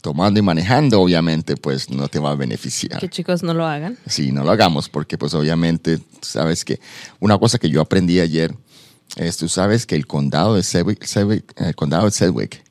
tomando 0.00 0.40
y 0.40 0.42
manejando, 0.42 1.00
obviamente, 1.00 1.56
pues 1.56 1.90
no 1.90 2.08
te 2.08 2.18
va 2.18 2.32
a 2.32 2.34
beneficiar. 2.34 3.00
Que 3.00 3.08
chicos 3.08 3.42
no 3.42 3.54
lo 3.54 3.66
hagan. 3.66 3.98
Sí, 4.06 4.32
no 4.32 4.44
lo 4.44 4.50
hagamos, 4.50 4.88
porque 4.88 5.18
pues 5.18 5.34
obviamente, 5.34 6.00
sabes 6.20 6.64
que 6.64 6.80
una 7.18 7.38
cosa 7.38 7.58
que 7.58 7.68
yo 7.68 7.80
aprendí 7.80 8.20
ayer 8.20 8.54
es, 9.16 9.36
tú 9.36 9.48
sabes 9.48 9.86
que 9.86 9.96
el 9.96 10.06
condado 10.06 10.54
de 10.54 10.62
Sedgwick, 10.62 11.06
el 11.56 11.74
condado 11.74 12.06
de 12.06 12.10
Sedgwick 12.12 12.62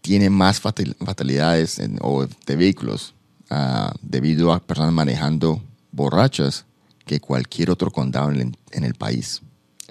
tiene 0.00 0.30
más 0.30 0.60
fatalidades 0.60 1.80
o 2.00 2.26
de 2.26 2.56
vehículos 2.56 3.14
ah, 3.50 3.94
debido 4.02 4.52
a 4.52 4.60
personas 4.60 4.92
manejando 4.92 5.62
borrachas 5.92 6.66
que 7.06 7.20
cualquier 7.20 7.70
otro 7.70 7.90
condado 7.90 8.30
en, 8.30 8.54
el 8.72 8.94
país. 8.94 9.42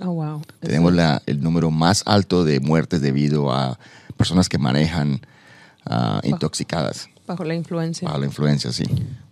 Oh, 0.02 0.14
wow. 0.14 0.42
Tenemos 0.60 0.94
la, 0.94 1.22
el 1.26 1.42
número 1.42 1.72
más 1.72 2.04
alto 2.06 2.44
de 2.44 2.60
muertes 2.60 3.02
debido 3.02 3.52
a 3.52 3.80
personas 4.18 4.50
que 4.50 4.58
manejan 4.58 5.22
Ah, 5.86 6.22
intoxicadas. 6.24 7.10
Bajo 7.28 7.44
la 7.44 7.56
influencia. 7.56 8.08
Bajo 8.08 8.20
la 8.20 8.26
influencia, 8.26 8.72
sí. 8.72 8.86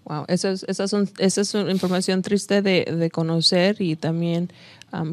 Wow, 0.05 0.25
esa 0.27 0.51
es, 0.51 0.65
esa 0.67 1.41
es 1.41 1.53
una 1.53 1.71
información 1.71 2.21
triste 2.21 2.61
de, 2.61 2.85
de 2.85 3.09
conocer 3.09 3.77
y 3.79 3.95
también 3.95 4.51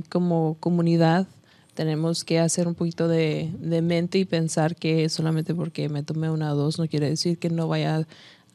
como 0.09 0.57
comunidad 0.59 1.27
tenemos 1.75 2.25
que 2.25 2.41
hacer 2.41 2.67
un 2.67 2.75
poquito 2.75 3.07
de, 3.07 3.53
de, 3.61 3.83
mente 3.83 4.19
y 4.19 4.25
pensar 4.25 4.75
que 4.75 5.09
solamente 5.09 5.55
porque 5.55 5.89
me 5.89 6.03
tomé 6.03 6.29
una 6.29 6.53
o 6.53 6.57
dos 6.57 6.81
no 6.81 6.89
quiere 6.89 7.09
decir 7.09 7.39
que 7.39 7.51
no 7.51 7.69
vaya 7.69 8.05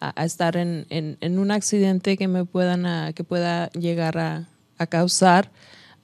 a, 0.02 0.26
estar 0.26 0.58
en, 0.58 0.86
en, 0.90 1.40
un 1.40 1.52
accidente 1.52 2.18
que 2.18 2.28
me 2.28 2.44
puedan 2.44 3.14
que 3.14 3.24
pueda 3.24 3.70
llegar 3.70 4.18
a, 4.18 4.50
a 4.78 4.88
causar 4.88 5.50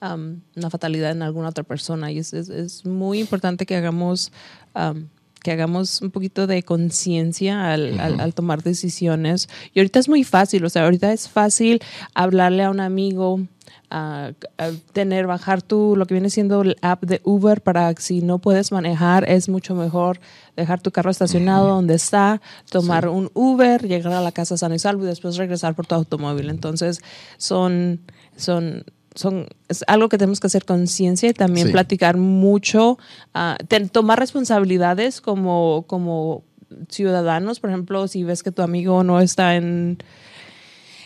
um, 0.02 0.42
una 0.56 0.70
fatalidad 0.70 1.12
en 1.12 1.22
alguna 1.22 1.50
otra 1.50 1.64
persona. 1.64 2.12
Y 2.12 2.20
es, 2.20 2.34
es, 2.34 2.86
muy 2.86 3.20
importante 3.20 3.66
que 3.66 3.76
hagamos, 3.76 4.32
um, 4.76 5.08
que 5.42 5.52
hagamos 5.52 6.02
un 6.02 6.12
poquito 6.12 6.48
de 6.48 6.64
conciencia 6.64 7.72
al, 7.72 8.00
al, 8.00 8.34
tomar 8.34 8.64
decisiones. 8.64 9.50
Y 9.74 9.80
ahorita 9.80 10.00
es 10.00 10.10
muy 10.10 10.24
fácil, 10.24 10.66
o 10.66 10.70
sea, 10.70 10.84
ahorita 10.84 11.12
es 11.14 11.30
fácil 11.30 11.82
hablarle 12.14 12.64
a 12.64 12.70
un 12.70 12.80
amigo. 12.80 13.42
a 13.92 14.34
tener, 14.94 15.26
bajar 15.26 15.64
tu, 15.64 15.96
lo 15.96 16.06
que 16.06 16.14
viene 16.14 16.30
siendo 16.30 16.62
el 16.62 16.76
app 16.82 17.04
de 17.04 17.22
Uber 17.24 17.62
para 17.62 17.92
si 17.96 18.22
no 18.22 18.38
puedes 18.38 18.72
manejar, 18.72 19.28
es 19.28 19.50
mucho 19.50 19.74
mejor 19.74 20.20
dejar 20.56 20.80
tu 20.82 20.92
carro 20.92 21.10
estacionado 21.10 21.70
donde 21.70 21.96
está, 21.96 22.40
tomar 22.70 23.08
un 23.08 23.32
Uber, 23.34 23.88
llegar 23.88 24.14
a 24.14 24.22
la 24.22 24.32
casa 24.32 24.58
sano 24.58 24.76
y 24.76 24.80
salvo 24.80 25.04
y 25.04 25.08
después 25.08 25.38
regresar 25.38 25.74
por 25.74 25.88
tu 25.88 25.96
automóvil. 25.96 26.50
Entonces, 26.50 27.02
son, 27.38 28.02
son 28.36 28.84
son, 29.20 29.48
es 29.68 29.84
algo 29.88 30.08
que 30.08 30.18
tenemos 30.18 30.40
que 30.40 30.48
hacer 30.48 30.64
conciencia 30.64 31.30
y 31.30 31.34
también 31.34 31.72
platicar 31.72 32.16
mucho, 32.16 32.98
uh, 33.36 33.88
tomar 33.92 34.18
responsabilidades 34.18 35.20
como, 35.20 35.84
como 35.88 36.44
ciudadanos. 36.88 37.60
Por 37.60 37.70
ejemplo, 37.70 38.08
si 38.08 38.24
ves 38.24 38.44
que 38.44 38.52
tu 38.52 38.62
amigo 38.62 39.04
no 39.04 39.20
está 39.20 39.58
en, 39.58 39.98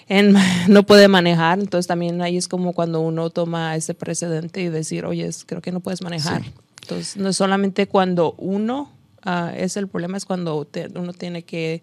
en, 0.07 0.35
no 0.67 0.83
puede 0.83 1.07
manejar, 1.07 1.59
entonces 1.59 1.87
también 1.87 2.21
ahí 2.21 2.37
es 2.37 2.47
como 2.47 2.73
cuando 2.73 3.01
uno 3.01 3.31
toma 3.31 3.75
ese 3.75 3.95
precedente 3.95 4.61
y 4.61 4.69
decir, 4.69 5.05
oye, 5.05 5.27
creo 5.47 5.61
que 5.61 5.71
no 5.71 5.79
puedes 5.79 6.03
manejar. 6.03 6.43
Entonces, 6.83 7.17
no 7.17 7.29
es 7.29 7.37
solamente 7.37 7.87
cuando 7.87 8.33
uno 8.37 8.91
uh, 9.25 9.55
es 9.55 9.75
el 9.75 9.87
problema, 9.87 10.17
es 10.17 10.25
cuando 10.25 10.67
uno 10.95 11.13
tiene 11.13 11.43
que 11.43 11.81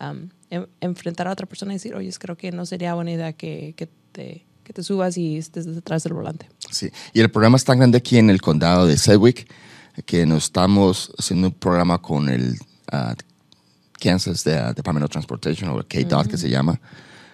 um, 0.00 0.28
enfrentar 0.80 1.26
a 1.26 1.32
otra 1.32 1.46
persona 1.46 1.72
y 1.72 1.76
decir, 1.76 1.96
oye, 1.96 2.12
creo 2.20 2.36
que 2.36 2.52
no 2.52 2.66
sería 2.66 2.94
buena 2.94 3.10
idea 3.10 3.32
que, 3.32 3.74
que 3.76 3.88
te 4.12 4.46
que 4.64 4.72
te 4.72 4.82
subas 4.82 5.16
y 5.16 5.36
estés 5.36 5.66
detrás 5.66 6.04
del 6.04 6.12
volante. 6.14 6.48
Sí, 6.70 6.90
y 7.12 7.20
el 7.20 7.30
programa 7.30 7.56
es 7.56 7.64
tan 7.64 7.78
grande 7.78 7.98
aquí 7.98 8.18
en 8.18 8.30
el 8.30 8.40
condado 8.40 8.86
de 8.86 8.96
Sedgwick 8.96 9.50
que 10.06 10.24
nos 10.26 10.44
estamos 10.44 11.12
haciendo 11.18 11.48
un 11.48 11.54
programa 11.54 12.00
con 12.00 12.28
el 12.28 12.58
uh, 12.92 13.14
Kansas 14.00 14.44
de, 14.44 14.54
uh, 14.54 14.72
Department 14.74 15.04
of 15.04 15.10
Transportation, 15.10 15.70
o 15.70 15.78
el 15.78 15.86
KDOT 15.86 16.28
que 16.28 16.38
se 16.38 16.48
llama, 16.48 16.80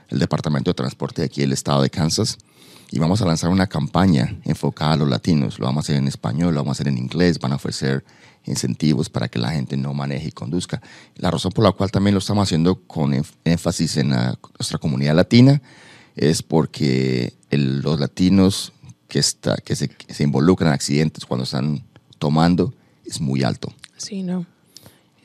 el 0.08 0.18
Departamento 0.18 0.70
de 0.70 0.74
Transporte 0.74 1.22
de 1.22 1.26
aquí, 1.26 1.42
el 1.42 1.52
estado 1.52 1.82
de 1.82 1.90
Kansas. 1.90 2.38
Y 2.90 2.98
vamos 2.98 3.20
a 3.20 3.26
lanzar 3.26 3.50
una 3.50 3.66
campaña 3.66 4.34
enfocada 4.44 4.92
a 4.92 4.96
los 4.96 5.08
latinos. 5.08 5.58
Lo 5.58 5.66
vamos 5.66 5.84
a 5.84 5.86
hacer 5.86 5.96
en 5.96 6.08
español, 6.08 6.54
lo 6.54 6.60
vamos 6.60 6.70
a 6.70 6.76
hacer 6.76 6.88
en 6.88 6.96
inglés. 6.96 7.38
Van 7.38 7.52
a 7.52 7.56
ofrecer 7.56 8.02
incentivos 8.46 9.10
para 9.10 9.28
que 9.28 9.38
la 9.38 9.50
gente 9.50 9.76
no 9.76 9.92
maneje 9.92 10.28
y 10.28 10.32
conduzca. 10.32 10.80
La 11.16 11.30
razón 11.30 11.52
por 11.52 11.64
la 11.64 11.72
cual 11.72 11.90
también 11.90 12.14
lo 12.14 12.18
estamos 12.18 12.48
haciendo 12.48 12.76
con 12.86 13.12
énfasis 13.44 13.98
en 13.98 14.08
nuestra 14.08 14.78
comunidad 14.78 15.14
latina 15.14 15.60
es 16.18 16.42
porque 16.42 17.32
los 17.50 17.98
latinos 17.98 18.72
que, 19.08 19.20
está, 19.20 19.56
que, 19.56 19.76
se, 19.76 19.88
que 19.88 20.12
se 20.12 20.24
involucran 20.24 20.68
en 20.68 20.74
accidentes 20.74 21.24
cuando 21.24 21.44
están 21.44 21.84
tomando 22.18 22.74
es 23.04 23.20
muy 23.20 23.42
alto. 23.42 23.72
Sí, 23.96 24.22
no. 24.22 24.44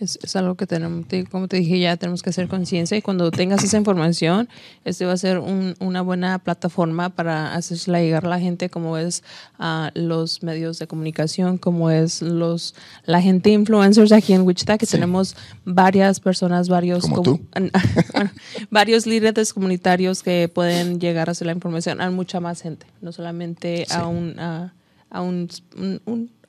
Es, 0.04 0.36
algo 0.36 0.56
que 0.56 0.68
tenemos, 0.68 1.06
como 1.32 1.48
te 1.48 1.58
dije 1.58 1.80
ya, 1.80 1.96
tenemos 1.98 2.22
que 2.22 2.30
hacer 2.30 2.48
conciencia 2.48 2.98
y 2.98 3.02
cuando 3.02 3.32
tengas 3.32 3.64
esa 3.64 3.78
información, 3.78 4.50
este 4.84 5.06
va 5.06 5.14
a 5.14 5.18
ser 5.18 5.40
una 5.40 6.02
buena 6.02 6.40
plataforma 6.40 7.10
para 7.10 7.56
hacerla 7.56 8.02
llegar 8.02 8.26
a 8.26 8.30
la 8.30 8.40
gente, 8.40 8.70
como 8.70 8.98
es 8.98 9.24
a 9.58 9.92
los 9.94 10.44
medios 10.44 10.80
de 10.80 10.88
comunicación, 10.88 11.58
como 11.58 11.90
es 11.90 12.22
los 12.22 12.76
la 13.06 13.22
gente 13.22 13.52
influencers 13.52 14.12
aquí 14.12 14.34
en 14.34 14.42
Wichita, 14.42 14.78
que 14.78 14.86
tenemos 14.86 15.36
varias 15.64 16.20
personas, 16.20 16.70
varios, 16.70 17.06
varios 18.70 19.06
líderes 19.06 19.54
comunitarios 19.54 20.24
que 20.24 20.50
pueden 20.54 21.00
llegar 21.00 21.30
a 21.30 21.32
hacer 21.32 21.48
la 21.48 21.54
información 21.54 22.02
a 22.02 22.10
mucha 22.12 22.40
más 22.40 22.62
gente, 22.62 22.86
no 23.02 23.12
solamente 23.12 23.86
a 23.90 24.08
un, 24.08 24.40
a, 24.40 24.74
un 25.22 25.48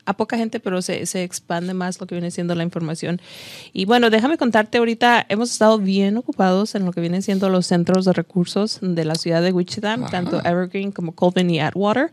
a 0.07 0.17
poca 0.17 0.37
gente, 0.37 0.61
pero 0.61 0.83
se, 0.83 1.07
se, 1.07 1.23
expande 1.23 1.75
más 1.75 2.01
lo 2.01 2.07
que 2.07 2.15
viene 2.15 2.31
siendo 2.31 2.55
la 2.55 2.63
información. 2.63 3.21
Y 3.73 3.85
bueno, 3.85 4.11
déjame 4.11 4.39
contarte 4.39 4.79
ahorita, 4.79 5.25
hemos 5.29 5.51
estado 5.51 5.79
bien 5.79 6.17
ocupados 6.17 6.75
en 6.75 6.85
lo 6.85 6.93
que 6.93 7.01
vienen 7.01 7.23
siendo 7.23 7.49
los 7.49 7.67
centros 7.67 8.05
de 8.05 8.13
recursos 8.13 8.79
de 8.83 9.05
la 9.05 9.15
ciudad 9.15 9.43
de 9.43 9.53
Wichita, 9.53 9.97
tanto 10.11 10.41
Evergreen 10.45 10.93
como 10.93 11.13
Colvin 11.13 11.51
y 11.51 11.61
Atwater. 11.61 12.11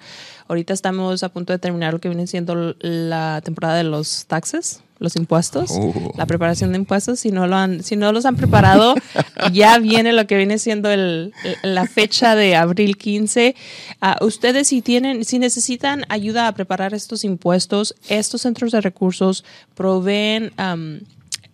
Ahorita 0.48 0.74
estamos 0.74 1.24
a 1.24 1.30
punto 1.30 1.54
de 1.54 1.60
terminar 1.60 1.94
lo 1.94 2.00
que 2.00 2.10
viene 2.10 2.28
siendo 2.28 2.76
la 2.80 3.42
temporada 3.44 3.76
de 3.76 3.84
los 3.84 4.26
taxes 4.26 4.82
los 5.01 5.15
impuestos, 5.15 5.72
oh. 5.74 6.13
la 6.15 6.27
preparación 6.27 6.72
de 6.72 6.77
impuestos. 6.77 7.20
Si 7.20 7.31
no, 7.31 7.48
lo 7.48 7.55
han, 7.55 7.84
si 7.84 7.96
no 7.96 8.12
los 8.12 8.25
han 8.25 8.36
preparado, 8.36 8.93
ya 9.51 9.79
viene 9.79 10.13
lo 10.13 10.27
que 10.27 10.38
viene 10.38 10.60
siendo 10.60 10.89
el, 10.91 11.34
la 11.63 11.88
fecha 11.88 12.36
de 12.36 12.55
abril 12.55 12.98
15. 12.98 13.55
Ah, 14.00 14.17
ustedes 14.22 14.67
si 14.67 14.81
tienen, 14.81 15.25
si 15.25 15.39
necesitan 15.39 16.05
ayuda 16.08 16.48
a 16.48 16.53
preparar 16.53 16.93
estos 16.93 17.24
impuestos, 17.24 17.96
estos 18.08 18.43
centros 18.43 18.72
de 18.72 18.81
recursos 18.81 19.43
proveen 19.74 20.51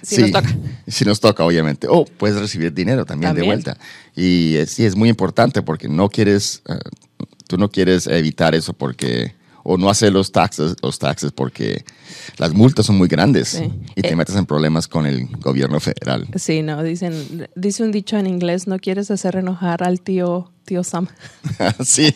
Si 0.03 0.21
nos 0.21 0.31
toca. 0.31 0.57
Si 0.87 1.05
nos 1.05 1.21
toca, 1.21 1.45
obviamente. 1.45 1.87
O 1.89 2.05
puedes 2.05 2.39
recibir 2.39 2.73
dinero 2.73 3.05
también, 3.05 3.35
de 3.35 3.43
vuelta. 3.43 3.77
Y 4.17 4.57
sí, 4.67 4.85
es 4.85 4.97
muy 4.97 5.09
importante 5.09 5.63
porque 5.63 5.89
no 5.89 6.09
quieres, 6.09 6.63
eh, 6.69 6.75
tú 7.47 7.57
no 7.57 7.71
quieres 7.71 8.07
evitar 8.07 8.55
eso 8.55 8.73
porque 8.73 9.35
o 9.63 9.77
no 9.77 9.91
hacer 9.91 10.13
los 10.13 10.33
taxes, 10.33 10.75
los 10.83 10.99
taxes 10.99 11.33
porque 11.33 11.85
las 12.39 12.53
multas 12.55 12.87
son 12.87 12.97
muy 12.97 13.09
grandes 13.09 13.63
y 13.95 14.03
te 14.03 14.09
eh, 14.09 14.17
metes 14.17 14.35
en 14.37 14.47
problemas 14.47 14.89
con 14.89 15.07
el 15.07 15.27
gobierno 15.37 15.81
federal. 15.81 16.27
Sí, 16.37 16.63
no, 16.63 16.83
dicen, 16.83 17.49
dice 17.55 17.83
un 17.83 17.93
dicho 17.93 18.17
en 18.17 18.27
inglés, 18.27 18.67
no 18.67 18.79
quieres 18.79 19.11
hacer 19.11 19.37
enojar 19.37 19.83
al 19.83 20.01
tío, 20.01 20.51
tío 20.71 20.85
Sam. 20.85 21.09
sí. 21.85 22.15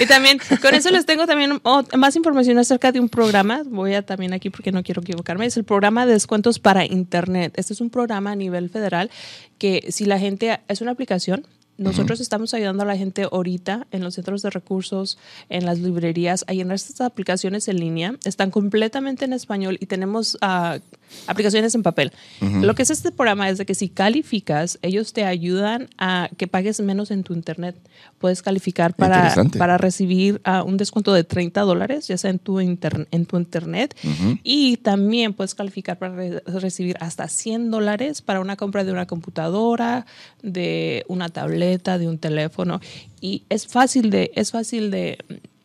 y 0.00 0.06
también, 0.06 0.40
con 0.62 0.74
eso 0.74 0.88
les 0.88 1.04
tengo 1.04 1.26
también 1.26 1.60
más 1.98 2.16
información 2.16 2.56
acerca 2.56 2.92
de 2.92 2.98
un 2.98 3.10
programa, 3.10 3.60
voy 3.66 3.92
a 3.92 4.00
también 4.00 4.32
aquí 4.32 4.48
porque 4.48 4.72
no 4.72 4.82
quiero 4.82 5.02
equivocarme, 5.02 5.44
es 5.44 5.58
el 5.58 5.64
programa 5.64 6.06
de 6.06 6.14
descuentos 6.14 6.58
para 6.58 6.86
Internet. 6.86 7.52
Este 7.56 7.74
es 7.74 7.82
un 7.82 7.90
programa 7.90 8.32
a 8.32 8.36
nivel 8.36 8.70
federal 8.70 9.10
que 9.58 9.84
si 9.90 10.06
la 10.06 10.18
gente, 10.18 10.60
es 10.66 10.80
una 10.80 10.92
aplicación, 10.92 11.46
nosotros 11.76 12.20
estamos 12.20 12.54
ayudando 12.54 12.84
a 12.84 12.86
la 12.86 12.96
gente 12.96 13.26
ahorita 13.30 13.86
en 13.90 14.02
los 14.02 14.14
centros 14.14 14.40
de 14.40 14.50
recursos, 14.50 15.18
en 15.50 15.66
las 15.66 15.78
librerías, 15.78 16.44
ahí 16.46 16.62
en 16.62 16.70
estas 16.72 17.02
aplicaciones 17.02 17.68
en 17.68 17.80
línea. 17.80 18.14
Están 18.24 18.50
completamente 18.50 19.26
en 19.26 19.34
español 19.34 19.76
y 19.80 19.86
tenemos 19.86 20.36
uh, 20.42 20.78
aplicaciones 21.26 21.74
en 21.74 21.82
papel. 21.82 22.12
Lo 22.40 22.74
que 22.74 22.82
es 22.82 22.90
este 22.90 23.10
programa 23.12 23.48
es 23.48 23.58
de 23.58 23.66
que 23.66 23.74
si 23.74 23.88
calificas, 23.88 24.78
ellos 24.82 25.12
te 25.12 25.24
ayudan 25.24 25.88
a 25.98 26.30
que 26.36 26.46
pagues 26.46 26.80
menos 26.80 27.10
en 27.10 27.22
tu 27.22 27.34
internet. 27.34 27.76
Puedes 28.18 28.42
calificar 28.42 28.94
para, 28.94 29.34
para 29.58 29.78
recibir 29.78 30.40
uh, 30.46 30.64
un 30.64 30.76
descuento 30.76 31.12
de 31.12 31.24
30 31.24 31.60
dólares, 31.62 32.08
ya 32.08 32.16
sea 32.16 32.30
en 32.30 32.38
tu, 32.38 32.60
en 32.60 33.26
tu 33.26 33.36
internet. 33.36 33.96
Y 34.42 34.78
también 34.78 35.34
puedes 35.34 35.54
calificar 35.54 35.98
para 35.98 36.40
recibir 36.46 36.96
hasta 37.00 37.28
100 37.28 37.70
dólares 37.70 38.22
para 38.22 38.40
una 38.40 38.56
compra 38.56 38.84
de 38.84 38.92
una 38.92 39.06
computadora, 39.06 40.06
de 40.42 41.04
una 41.08 41.28
tableta 41.28 41.98
de 41.98 42.08
un 42.08 42.18
teléfono 42.18 42.80
y 43.20 43.44
es 43.48 43.66
fácil 43.66 44.10
de, 44.10 44.32
es 44.34 44.50
fácil 44.50 44.90
de, 44.90 45.18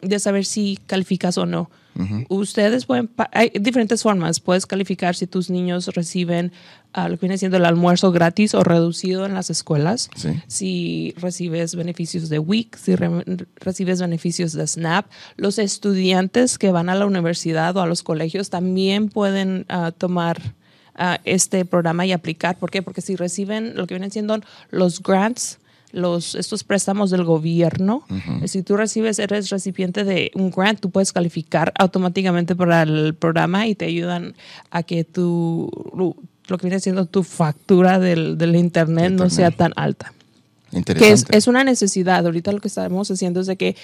de 0.07 0.19
saber 0.19 0.45
si 0.45 0.79
calificas 0.87 1.37
o 1.37 1.45
no. 1.45 1.69
Ustedes 2.27 2.85
pueden, 2.85 3.09
hay 3.31 3.51
diferentes 3.57 4.03
formas. 4.03 4.41
Puedes 4.41 4.65
calificar 4.65 5.15
si 5.15 5.27
tus 5.27 5.49
niños 5.49 5.87
reciben 5.87 6.51
uh, 6.97 7.07
lo 7.07 7.17
que 7.17 7.21
viene 7.21 7.37
siendo 7.37 7.55
el 7.55 7.63
almuerzo 7.63 8.11
gratis 8.11 8.53
o 8.53 8.65
reducido 8.65 9.25
en 9.25 9.33
las 9.33 9.49
escuelas. 9.49 10.09
Si 10.47 11.13
recibes 11.17 11.75
beneficios 11.75 12.27
de 12.27 12.39
WIC, 12.39 12.75
si 12.75 12.95
recibes 13.61 14.01
beneficios 14.01 14.51
de 14.51 14.67
SNAP. 14.67 15.05
Los 15.37 15.57
estudiantes 15.57 16.57
que 16.57 16.71
van 16.71 16.89
a 16.89 16.95
la 16.95 17.05
universidad 17.05 17.77
o 17.77 17.81
a 17.81 17.87
los 17.87 18.03
colegios 18.03 18.49
también 18.49 19.07
pueden 19.07 19.65
uh, 19.69 19.91
tomar 19.93 20.41
uh, 20.99 21.15
este 21.23 21.63
programa 21.63 22.05
y 22.05 22.11
aplicar. 22.11 22.57
¿Por 22.57 22.71
qué? 22.71 22.81
Porque 22.81 23.01
si 23.01 23.15
reciben 23.15 23.77
lo 23.77 23.87
que 23.87 23.93
vienen 23.93 24.11
siendo 24.11 24.41
los 24.69 25.01
grants, 25.01 25.59
los, 25.95 26.35
estos 26.35 26.63
préstamos 26.63 27.09
del 27.09 27.23
gobierno. 27.23 28.03
Si 28.45 28.61
tú 28.61 28.77
recibes, 28.77 29.17
eres 29.19 29.49
recipiente 29.49 30.03
de 30.03 30.31
un 30.35 30.51
grant, 30.51 30.79
tú 30.79 30.91
puedes 30.91 31.13
calificar 31.13 31.73
automáticamente 31.77 32.55
para 32.55 32.83
el 32.83 33.15
programa 33.15 33.67
y 33.67 33.75
te 33.75 33.85
ayudan 33.85 34.35
a 34.71 34.83
que 34.83 35.03
tu, 35.03 35.69
lo 36.47 36.57
que 36.57 36.67
viene 36.67 36.79
siendo 36.79 37.05
tu 37.05 37.23
factura 37.23 37.99
del, 37.99 38.37
del 38.37 38.55
internet, 38.55 39.13
no 39.13 39.29
sea 39.29 39.51
tan 39.51 39.71
alta. 39.75 40.13
Que 40.83 41.11
es, 41.11 41.25
es, 41.29 41.47
una 41.47 41.63
necesidad. 41.63 42.25
Ahorita 42.25 42.51
lo 42.51 42.59
que 42.59 42.67
estamos 42.67 43.09
haciendo 43.09 43.39
es 43.39 43.47
de 43.47 43.55
que 43.55 43.75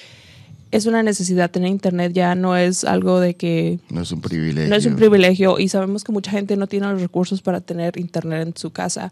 es 0.72 0.86
una 0.86 1.04
necesidad. 1.04 1.50
Tener 1.50 1.70
internet 1.70 2.12
ya 2.14 2.36
no 2.36 2.58
es 2.58 2.84
algo 2.84 3.20
de 3.20 3.36
que... 3.36 3.80
No 3.90 4.02
es 4.02 4.12
un 4.12 4.22
privilegio. 4.22 4.70
No 4.70 4.76
es 4.76 4.86
un 4.86 4.96
privilegio 4.96 5.60
y 5.60 5.70
sabemos 5.70 6.04
que 6.04 6.12
mucha 6.12 6.32
gente 6.32 6.58
no 6.58 6.68
tiene 6.68 6.92
los 6.92 7.02
recursos 7.02 7.42
para 7.42 7.62
tener 7.62 7.98
internet 7.98 8.48
en 8.48 8.58
su 8.58 8.72
casa. 8.72 9.12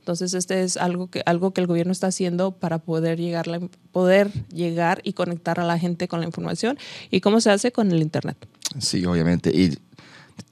Entonces, 0.00 0.32
este 0.32 0.62
es 0.62 0.78
algo 0.78 1.08
que, 1.08 1.22
algo 1.26 1.52
que 1.52 1.60
el 1.60 1.66
gobierno 1.66 1.92
está 1.92 2.06
haciendo 2.06 2.52
para 2.52 2.78
poder 2.78 3.20
llegar, 3.20 3.46
la, 3.46 3.60
poder 3.92 4.32
llegar 4.48 5.02
y 5.04 5.12
conectar 5.12 5.60
a 5.60 5.64
la 5.64 5.78
gente 5.78 6.08
con 6.08 6.20
la 6.20 6.26
información. 6.26 6.78
¿Y 7.10 7.20
cómo 7.20 7.40
se 7.40 7.50
hace 7.50 7.70
con 7.70 7.92
el 7.92 8.00
Internet? 8.00 8.36
Sí, 8.78 9.04
obviamente. 9.04 9.50
Y 9.50 9.78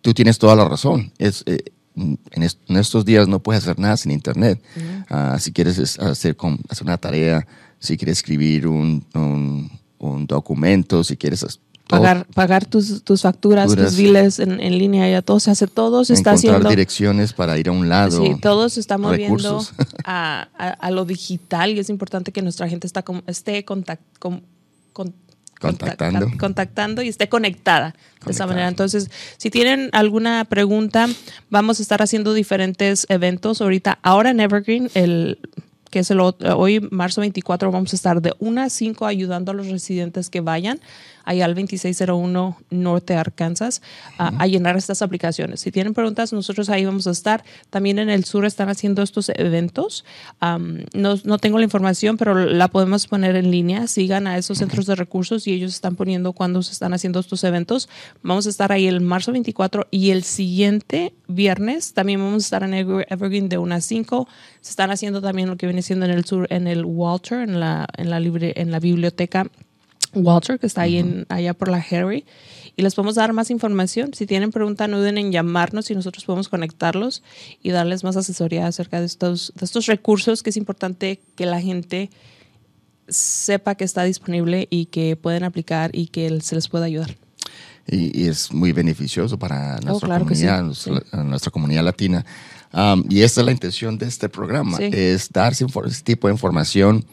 tú 0.02 0.12
tienes 0.12 0.38
toda 0.38 0.54
la 0.54 0.68
razón. 0.68 1.12
Es, 1.18 1.42
eh, 1.46 1.64
en, 1.96 2.76
estos 2.76 3.06
días 3.06 3.26
no 3.26 3.42
puedes 3.42 3.62
hacer 3.62 3.78
nada 3.78 3.96
sin 3.96 4.12
Internet. 4.12 4.62
Ah, 5.08 5.38
si 5.40 5.50
quieres 5.52 5.78
hacer, 5.98 6.36
hacer 6.68 6.86
una 6.86 6.98
tarea, 6.98 7.46
si 7.78 7.96
quieres 7.96 8.18
escribir 8.18 8.66
un, 8.66 9.04
un, 9.14 9.70
un 9.98 10.26
documento, 10.26 11.02
si 11.04 11.16
quieres 11.16 11.42
pagar, 11.88 12.26
pagar 12.26 12.66
tus, 12.66 13.02
tus 13.02 13.22
facturas, 13.22 13.74
tus 13.74 13.96
biles 13.96 14.38
en, 14.38 14.60
en, 14.60 14.78
línea, 14.78 15.08
ya 15.10 15.22
todo 15.22 15.40
se 15.40 15.50
hace, 15.50 15.66
todo 15.66 16.04
se 16.04 16.12
está 16.14 16.32
haciendo. 16.32 16.68
direcciones 16.68 17.32
para 17.32 17.58
ir 17.58 17.68
a 17.68 17.72
un 17.72 17.88
lado. 17.88 18.22
Sí, 18.22 18.36
todo 18.40 18.68
se 18.68 18.80
está 18.80 18.98
moviendo 18.98 19.64
a, 20.04 20.48
a, 20.56 20.90
lo 20.90 21.04
digital 21.04 21.70
y 21.70 21.78
es 21.78 21.88
importante 21.88 22.30
que 22.30 22.42
nuestra 22.42 22.68
gente 22.68 22.86
está, 22.86 23.04
esté 23.26 23.64
contact, 23.64 24.02
contactando. 25.60 26.28
contactando 26.38 27.02
y 27.02 27.08
esté 27.08 27.28
conectada 27.28 27.94
de 28.24 28.32
esa 28.32 28.46
manera. 28.46 28.68
Entonces, 28.68 29.10
si 29.38 29.50
tienen 29.50 29.88
alguna 29.92 30.44
pregunta, 30.44 31.08
vamos 31.50 31.80
a 31.80 31.82
estar 31.82 32.02
haciendo 32.02 32.34
diferentes 32.34 33.06
eventos 33.08 33.60
ahorita. 33.60 33.98
Ahora 34.02 34.30
en 34.30 34.40
Evergreen, 34.40 34.90
el 34.94 35.38
que 35.90 36.00
es 36.00 36.10
el 36.10 36.20
hoy 36.20 36.80
marzo 36.90 37.22
24 37.22 37.72
vamos 37.72 37.92
a 37.92 37.96
estar 37.96 38.20
de 38.20 38.34
1 38.38 38.60
a 38.60 38.68
5 38.68 39.06
ayudando 39.06 39.52
a 39.52 39.54
los 39.54 39.68
residentes 39.68 40.28
que 40.28 40.40
vayan 40.40 40.80
allá 41.28 41.44
al 41.44 41.54
2601 41.54 42.56
Norte 42.70 43.14
Arkansas 43.14 43.82
a, 44.16 44.46
llenar 44.46 44.78
estas 44.78 45.02
aplicaciones. 45.02 45.60
Si 45.60 45.70
tienen 45.70 45.92
preguntas, 45.92 46.32
nosotros 46.32 46.70
ahí 46.70 46.86
vamos 46.86 47.06
a 47.06 47.10
estar. 47.10 47.44
También 47.68 47.98
en 47.98 48.08
el 48.08 48.24
sur 48.24 48.46
están 48.46 48.70
haciendo 48.70 49.02
estos 49.02 49.30
eventos. 49.34 50.06
no, 50.40 51.14
no, 51.24 51.38
tengo 51.38 51.58
la 51.58 51.64
información, 51.64 52.16
pero 52.16 52.34
la 52.34 52.68
podemos 52.68 53.06
poner 53.06 53.36
en 53.36 53.50
línea. 53.50 53.86
Sigan 53.88 54.26
a 54.26 54.38
esos 54.38 54.56
centros 54.56 54.86
de 54.86 54.94
recursos 54.94 55.46
y 55.46 55.52
ellos 55.52 55.74
están 55.74 55.96
poniendo 55.96 56.32
cuando 56.32 56.62
se 56.62 56.72
están 56.72 56.94
haciendo 56.94 57.20
estos 57.20 57.44
eventos. 57.44 57.90
Vamos 58.22 58.46
a 58.46 58.50
estar 58.50 58.72
ahí 58.72 58.86
el 58.86 59.02
marzo 59.02 59.32
24 59.32 59.86
y 59.90 60.10
el 60.10 60.24
siguiente 60.24 61.12
viernes 61.26 61.92
también 61.92 62.20
vamos 62.20 62.44
a 62.44 62.46
estar 62.46 62.62
en 62.62 62.72
Evergreen 62.72 63.50
de 63.50 63.58
1 63.58 63.74
a 63.74 63.80
5. 63.82 64.28
Se 64.62 64.70
están 64.70 64.90
haciendo 64.90 65.20
también 65.20 65.50
lo 65.50 65.58
que 65.58 65.66
viene 65.66 65.82
siendo 65.82 66.06
en 66.06 66.12
el 66.12 66.24
sur, 66.24 66.46
en 66.48 66.66
el 66.66 66.86
Walter, 66.86 67.40
en 67.40 67.60
la, 67.60 67.86
en 67.98 68.08
la, 68.08 68.18
libre, 68.18 68.54
en 68.56 68.70
la 68.70 68.80
biblioteca 68.80 69.46
Walter, 70.24 70.58
que 70.58 70.66
está 70.66 70.82
ahí 70.82 70.98
en, 70.98 71.26
allá 71.28 71.54
por 71.54 71.68
la 71.68 71.84
Harry, 71.90 72.24
y 72.76 72.82
les 72.82 72.94
podemos 72.94 73.16
dar 73.16 73.32
más 73.32 73.50
información. 73.50 74.14
Si 74.14 74.26
tienen 74.26 74.50
preguntas, 74.50 74.88
no 74.88 74.98
duden 74.98 75.18
en 75.18 75.32
llamarnos 75.32 75.90
y 75.90 75.94
nosotros 75.94 76.24
podemos 76.24 76.48
conectarlos 76.48 77.22
y 77.62 77.70
darles 77.70 78.04
más 78.04 78.16
asesoría 78.16 78.66
acerca 78.66 79.00
de 79.00 79.06
estos, 79.06 79.52
de 79.56 79.64
estos 79.64 79.86
recursos 79.86 80.42
que 80.42 80.50
es 80.50 80.56
importante 80.56 81.20
que 81.34 81.46
la 81.46 81.60
gente 81.60 82.10
sepa 83.08 83.74
que 83.74 83.84
está 83.84 84.04
disponible 84.04 84.68
y 84.70 84.86
que 84.86 85.16
pueden 85.16 85.44
aplicar 85.44 85.90
y 85.92 86.08
que 86.08 86.40
se 86.40 86.54
les 86.54 86.68
pueda 86.68 86.84
ayudar. 86.84 87.16
Y, 87.86 88.28
es 88.28 88.52
muy 88.52 88.72
beneficioso 88.72 89.38
para 89.38 89.78
oh, 89.78 89.86
nuestra 89.86 90.18
comunidad, 90.18 90.62
nuestra 91.24 91.50
comunidad 91.50 91.84
latina. 91.84 92.24
Um, 92.72 93.02
y 93.08 93.22
esta 93.22 93.40
es 93.40 93.46
la 93.46 93.52
intención 93.52 93.96
de 93.96 94.06
este 94.06 94.28
programa, 94.28 94.76
es 94.78 95.30
dar 95.32 95.52
ese 95.52 95.66
tipo 96.04 96.28
de 96.28 96.34
información 96.34 97.06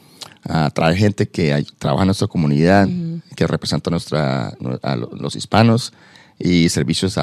a 0.47 0.69
traer 0.69 0.95
gente 0.95 1.27
que 1.27 1.65
trabaja 1.79 2.03
en 2.03 2.07
nuestra 2.07 2.27
comunidad, 2.27 2.87
que 3.35 3.47
representa 3.47 3.89
a, 3.89 3.91
nuestra, 3.91 4.53
a 4.83 4.95
los 4.95 5.35
hispanos 5.35 5.93
y 6.39 6.69
servicios 6.69 7.17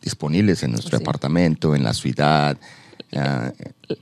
disponibles 0.00 0.62
en 0.62 0.72
nuestro 0.72 0.98
departamento, 0.98 1.74
en 1.74 1.84
la 1.84 1.92
ciudad. 1.92 2.56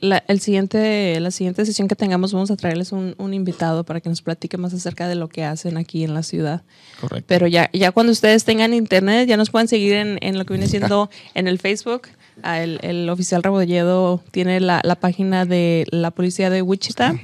La, 0.00 0.22
el 0.28 0.40
siguiente, 0.40 1.18
la 1.18 1.32
siguiente 1.32 1.66
sesión 1.66 1.88
que 1.88 1.96
tengamos 1.96 2.32
vamos 2.32 2.52
a 2.52 2.56
traerles 2.56 2.92
un, 2.92 3.16
un, 3.18 3.34
invitado 3.34 3.82
para 3.82 4.00
que 4.00 4.08
nos 4.08 4.22
platique 4.22 4.56
más 4.56 4.72
acerca 4.72 5.08
de 5.08 5.16
lo 5.16 5.28
que 5.28 5.42
hacen 5.42 5.76
aquí 5.78 6.04
en 6.04 6.14
la 6.14 6.22
ciudad. 6.22 6.62
Correcto. 7.00 7.24
Pero 7.26 7.48
ya, 7.48 7.68
ya 7.72 7.90
cuando 7.90 8.12
ustedes 8.12 8.44
tengan 8.44 8.72
internet, 8.72 9.28
ya 9.28 9.36
nos 9.36 9.50
pueden 9.50 9.66
seguir 9.66 9.94
en, 9.94 10.18
en 10.20 10.38
lo 10.38 10.44
que 10.44 10.54
viene 10.54 10.68
siendo 10.68 11.10
en 11.34 11.48
el 11.48 11.58
Facebook. 11.58 12.02
Ah, 12.44 12.62
el, 12.62 12.78
el, 12.82 13.10
oficial 13.10 13.42
Rebolledo 13.42 14.22
tiene 14.30 14.60
la, 14.60 14.80
la, 14.84 14.94
página 14.94 15.44
de 15.44 15.86
la 15.90 16.12
policía 16.12 16.48
de 16.48 16.62
Wichita 16.62 17.16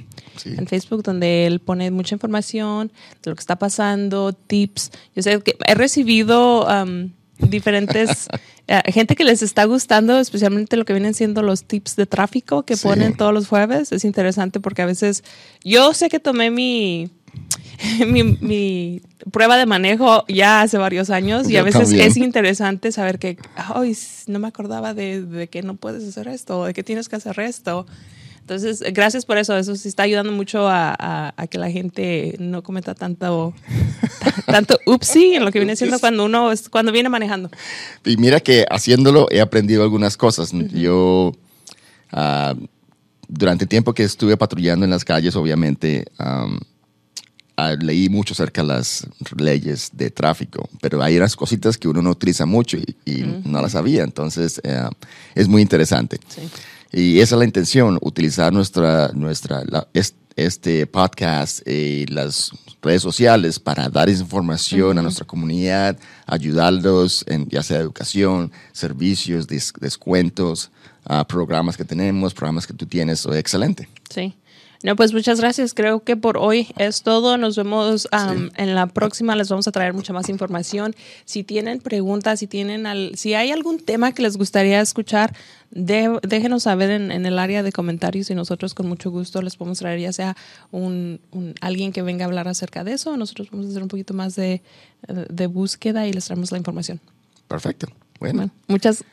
en 0.44 0.66
Facebook, 0.66 1.02
donde 1.02 1.46
él 1.46 1.60
pone 1.60 1.90
mucha 1.90 2.14
información 2.14 2.90
de 3.22 3.30
lo 3.30 3.36
que 3.36 3.40
está 3.40 3.56
pasando, 3.56 4.32
tips. 4.32 4.90
Yo 5.14 5.22
sé 5.22 5.40
que 5.40 5.56
he 5.66 5.74
recibido 5.74 6.66
um, 6.66 7.10
diferentes 7.38 8.28
eh, 8.68 8.82
gente 8.92 9.14
que 9.14 9.24
les 9.24 9.42
está 9.42 9.64
gustando, 9.64 10.18
especialmente 10.18 10.76
lo 10.76 10.84
que 10.84 10.92
vienen 10.92 11.14
siendo 11.14 11.42
los 11.42 11.64
tips 11.64 11.96
de 11.96 12.06
tráfico 12.06 12.64
que 12.64 12.76
ponen 12.76 13.16
todos 13.16 13.32
los 13.32 13.46
jueves. 13.48 13.92
Es 13.92 14.04
interesante 14.04 14.60
porque 14.60 14.82
a 14.82 14.86
veces 14.86 15.24
yo 15.64 15.94
sé 15.94 16.08
que 16.08 16.18
tomé 16.18 16.50
mi 16.50 17.10
mi, 18.06 19.02
prueba 19.30 19.56
de 19.56 19.66
manejo 19.66 20.24
ya 20.28 20.62
hace 20.62 20.78
varios 20.78 21.10
años 21.10 21.48
y 21.50 21.56
a 21.56 21.62
veces 21.62 21.92
es 21.92 22.16
interesante 22.16 22.92
saber 22.92 23.18
que, 23.18 23.36
ay, 23.54 23.96
no 24.26 24.38
me 24.38 24.48
acordaba 24.48 24.94
de, 24.94 25.22
de, 25.22 25.48
que 25.48 25.62
no 25.62 25.76
puedes 25.76 26.06
hacer 26.08 26.28
esto, 26.28 26.64
de 26.64 26.74
que 26.74 26.82
tienes 26.82 27.08
que 27.08 27.16
hacer 27.16 27.38
esto. 27.40 27.86
Entonces, 28.46 28.84
gracias 28.92 29.26
por 29.26 29.38
eso. 29.38 29.56
Eso 29.56 29.74
sí 29.74 29.88
está 29.88 30.04
ayudando 30.04 30.30
mucho 30.30 30.68
a, 30.68 31.34
que 31.50 31.58
la 31.58 31.68
gente 31.68 32.36
no 32.38 32.62
cometa 32.62 32.94
tanto, 32.94 33.52
tanto 34.46 34.78
upsi 34.86 35.34
en 35.34 35.44
lo 35.44 35.50
que 35.50 35.58
viene 35.58 35.74
siendo 35.74 35.98
cuando 35.98 36.24
uno 36.24 36.52
cuando 36.70 36.92
viene 36.92 37.08
manejando. 37.08 37.50
Y 38.04 38.16
mira 38.18 38.38
que 38.38 38.64
haciéndolo 38.70 39.26
he 39.32 39.40
aprendido 39.40 39.82
algunas 39.82 40.16
cosas. 40.16 40.52
Yo, 40.52 41.32
ah, 42.12 42.54
durante 43.26 43.64
el 43.64 43.68
tiempo 43.68 43.92
que 43.92 44.04
estuve 44.04 44.36
patrullando 44.36 44.84
en 44.84 44.92
las 44.92 45.04
calles, 45.04 45.34
obviamente, 45.34 46.04
ah, 46.20 46.46
leí 47.80 48.08
mucho 48.08 48.32
acerca 48.32 48.62
de 48.62 48.68
las 48.68 49.08
leyes 49.36 49.90
de 49.92 50.12
tráfico, 50.12 50.68
pero 50.80 51.02
hay 51.02 51.16
unas 51.16 51.34
cositas 51.34 51.76
que 51.76 51.88
uno 51.88 52.00
no 52.00 52.10
utiliza 52.10 52.46
mucho 52.46 52.76
y, 52.76 53.24
no 53.44 53.60
las 53.60 53.72
sabía. 53.72 54.04
Entonces, 54.04 54.60
eh, 54.62 54.88
es 55.34 55.48
muy 55.48 55.62
interesante. 55.62 56.20
Sí. 56.28 56.42
Y 56.92 57.20
esa 57.20 57.34
es 57.34 57.38
la 57.38 57.44
intención, 57.44 57.98
utilizar 58.00 58.52
nuestra, 58.52 59.10
nuestra, 59.14 59.62
este 60.36 60.86
podcast 60.86 61.66
y 61.66 62.06
las 62.06 62.52
redes 62.82 63.02
sociales 63.02 63.58
para 63.58 63.88
dar 63.88 64.08
información 64.08 64.98
a 64.98 65.02
nuestra 65.02 65.26
comunidad, 65.26 65.98
ayudarlos 66.26 67.24
en 67.26 67.48
ya 67.48 67.62
sea 67.62 67.78
educación, 67.78 68.52
servicios, 68.72 69.46
descuentos, 69.46 70.70
uh, 71.08 71.24
programas 71.26 71.76
que 71.76 71.84
tenemos, 71.84 72.34
programas 72.34 72.66
que 72.66 72.74
tú 72.74 72.86
tienes. 72.86 73.26
Excelente. 73.26 73.88
Sí. 74.10 74.34
No, 74.82 74.96
pues 74.96 75.12
muchas 75.12 75.40
gracias. 75.40 75.74
Creo 75.74 76.04
que 76.04 76.16
por 76.16 76.38
hoy 76.38 76.68
es 76.76 77.02
todo. 77.02 77.38
Nos 77.38 77.56
vemos 77.56 78.08
en 78.56 78.74
la 78.74 78.86
próxima. 78.86 79.34
Les 79.36 79.48
vamos 79.48 79.66
a 79.68 79.72
traer 79.72 79.94
mucha 79.94 80.12
más 80.12 80.28
información. 80.28 80.94
Si 81.24 81.44
tienen 81.44 81.80
preguntas, 81.80 82.40
si 82.40 82.46
tienen 82.46 82.86
al, 82.86 83.12
si 83.16 83.34
hay 83.34 83.50
algún 83.50 83.78
tema 83.78 84.12
que 84.12 84.22
les 84.22 84.36
gustaría 84.36 84.80
escuchar, 84.80 85.34
déjenos 85.70 86.64
saber 86.64 86.90
en, 86.90 87.10
el 87.10 87.38
área 87.38 87.62
de 87.62 87.72
comentarios 87.72 88.30
y 88.30 88.34
nosotros 88.34 88.74
con 88.74 88.86
mucho 88.86 89.10
gusto 89.10 89.42
les 89.42 89.56
podemos 89.56 89.78
traer 89.78 90.00
ya 90.00 90.12
sea 90.12 90.36
un, 90.70 91.20
alguien 91.60 91.92
que 91.92 92.02
venga 92.02 92.24
a 92.24 92.28
hablar 92.28 92.48
acerca 92.48 92.84
de 92.84 92.92
eso. 92.92 93.16
Nosotros 93.16 93.50
vamos 93.50 93.66
a 93.66 93.70
hacer 93.70 93.82
un 93.82 93.88
poquito 93.88 94.14
más 94.14 94.36
de, 94.36 94.62
búsqueda 95.48 96.06
y 96.06 96.12
les 96.12 96.26
traemos 96.26 96.52
la 96.52 96.58
información. 96.58 97.00
Perfecto. 97.48 97.88
Bueno. 98.18 98.50
muchas, 98.66 99.04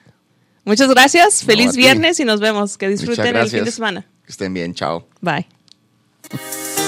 muchas 0.66 0.90
gracias. 0.90 1.44
Feliz 1.44 1.76
viernes 1.76 2.20
y 2.20 2.26
nos 2.26 2.40
vemos. 2.40 2.78
Que 2.78 2.90
disfruten 2.90 3.36
el 3.36 3.50
fin 3.50 3.66
de 3.66 3.72
semana. 3.72 4.06
Que 4.26 4.32
estén 4.32 4.54
bien. 4.54 4.74
Chao. 4.74 5.08
Bye. 5.22 5.48
Thank 6.36 6.78
you. 6.80 6.83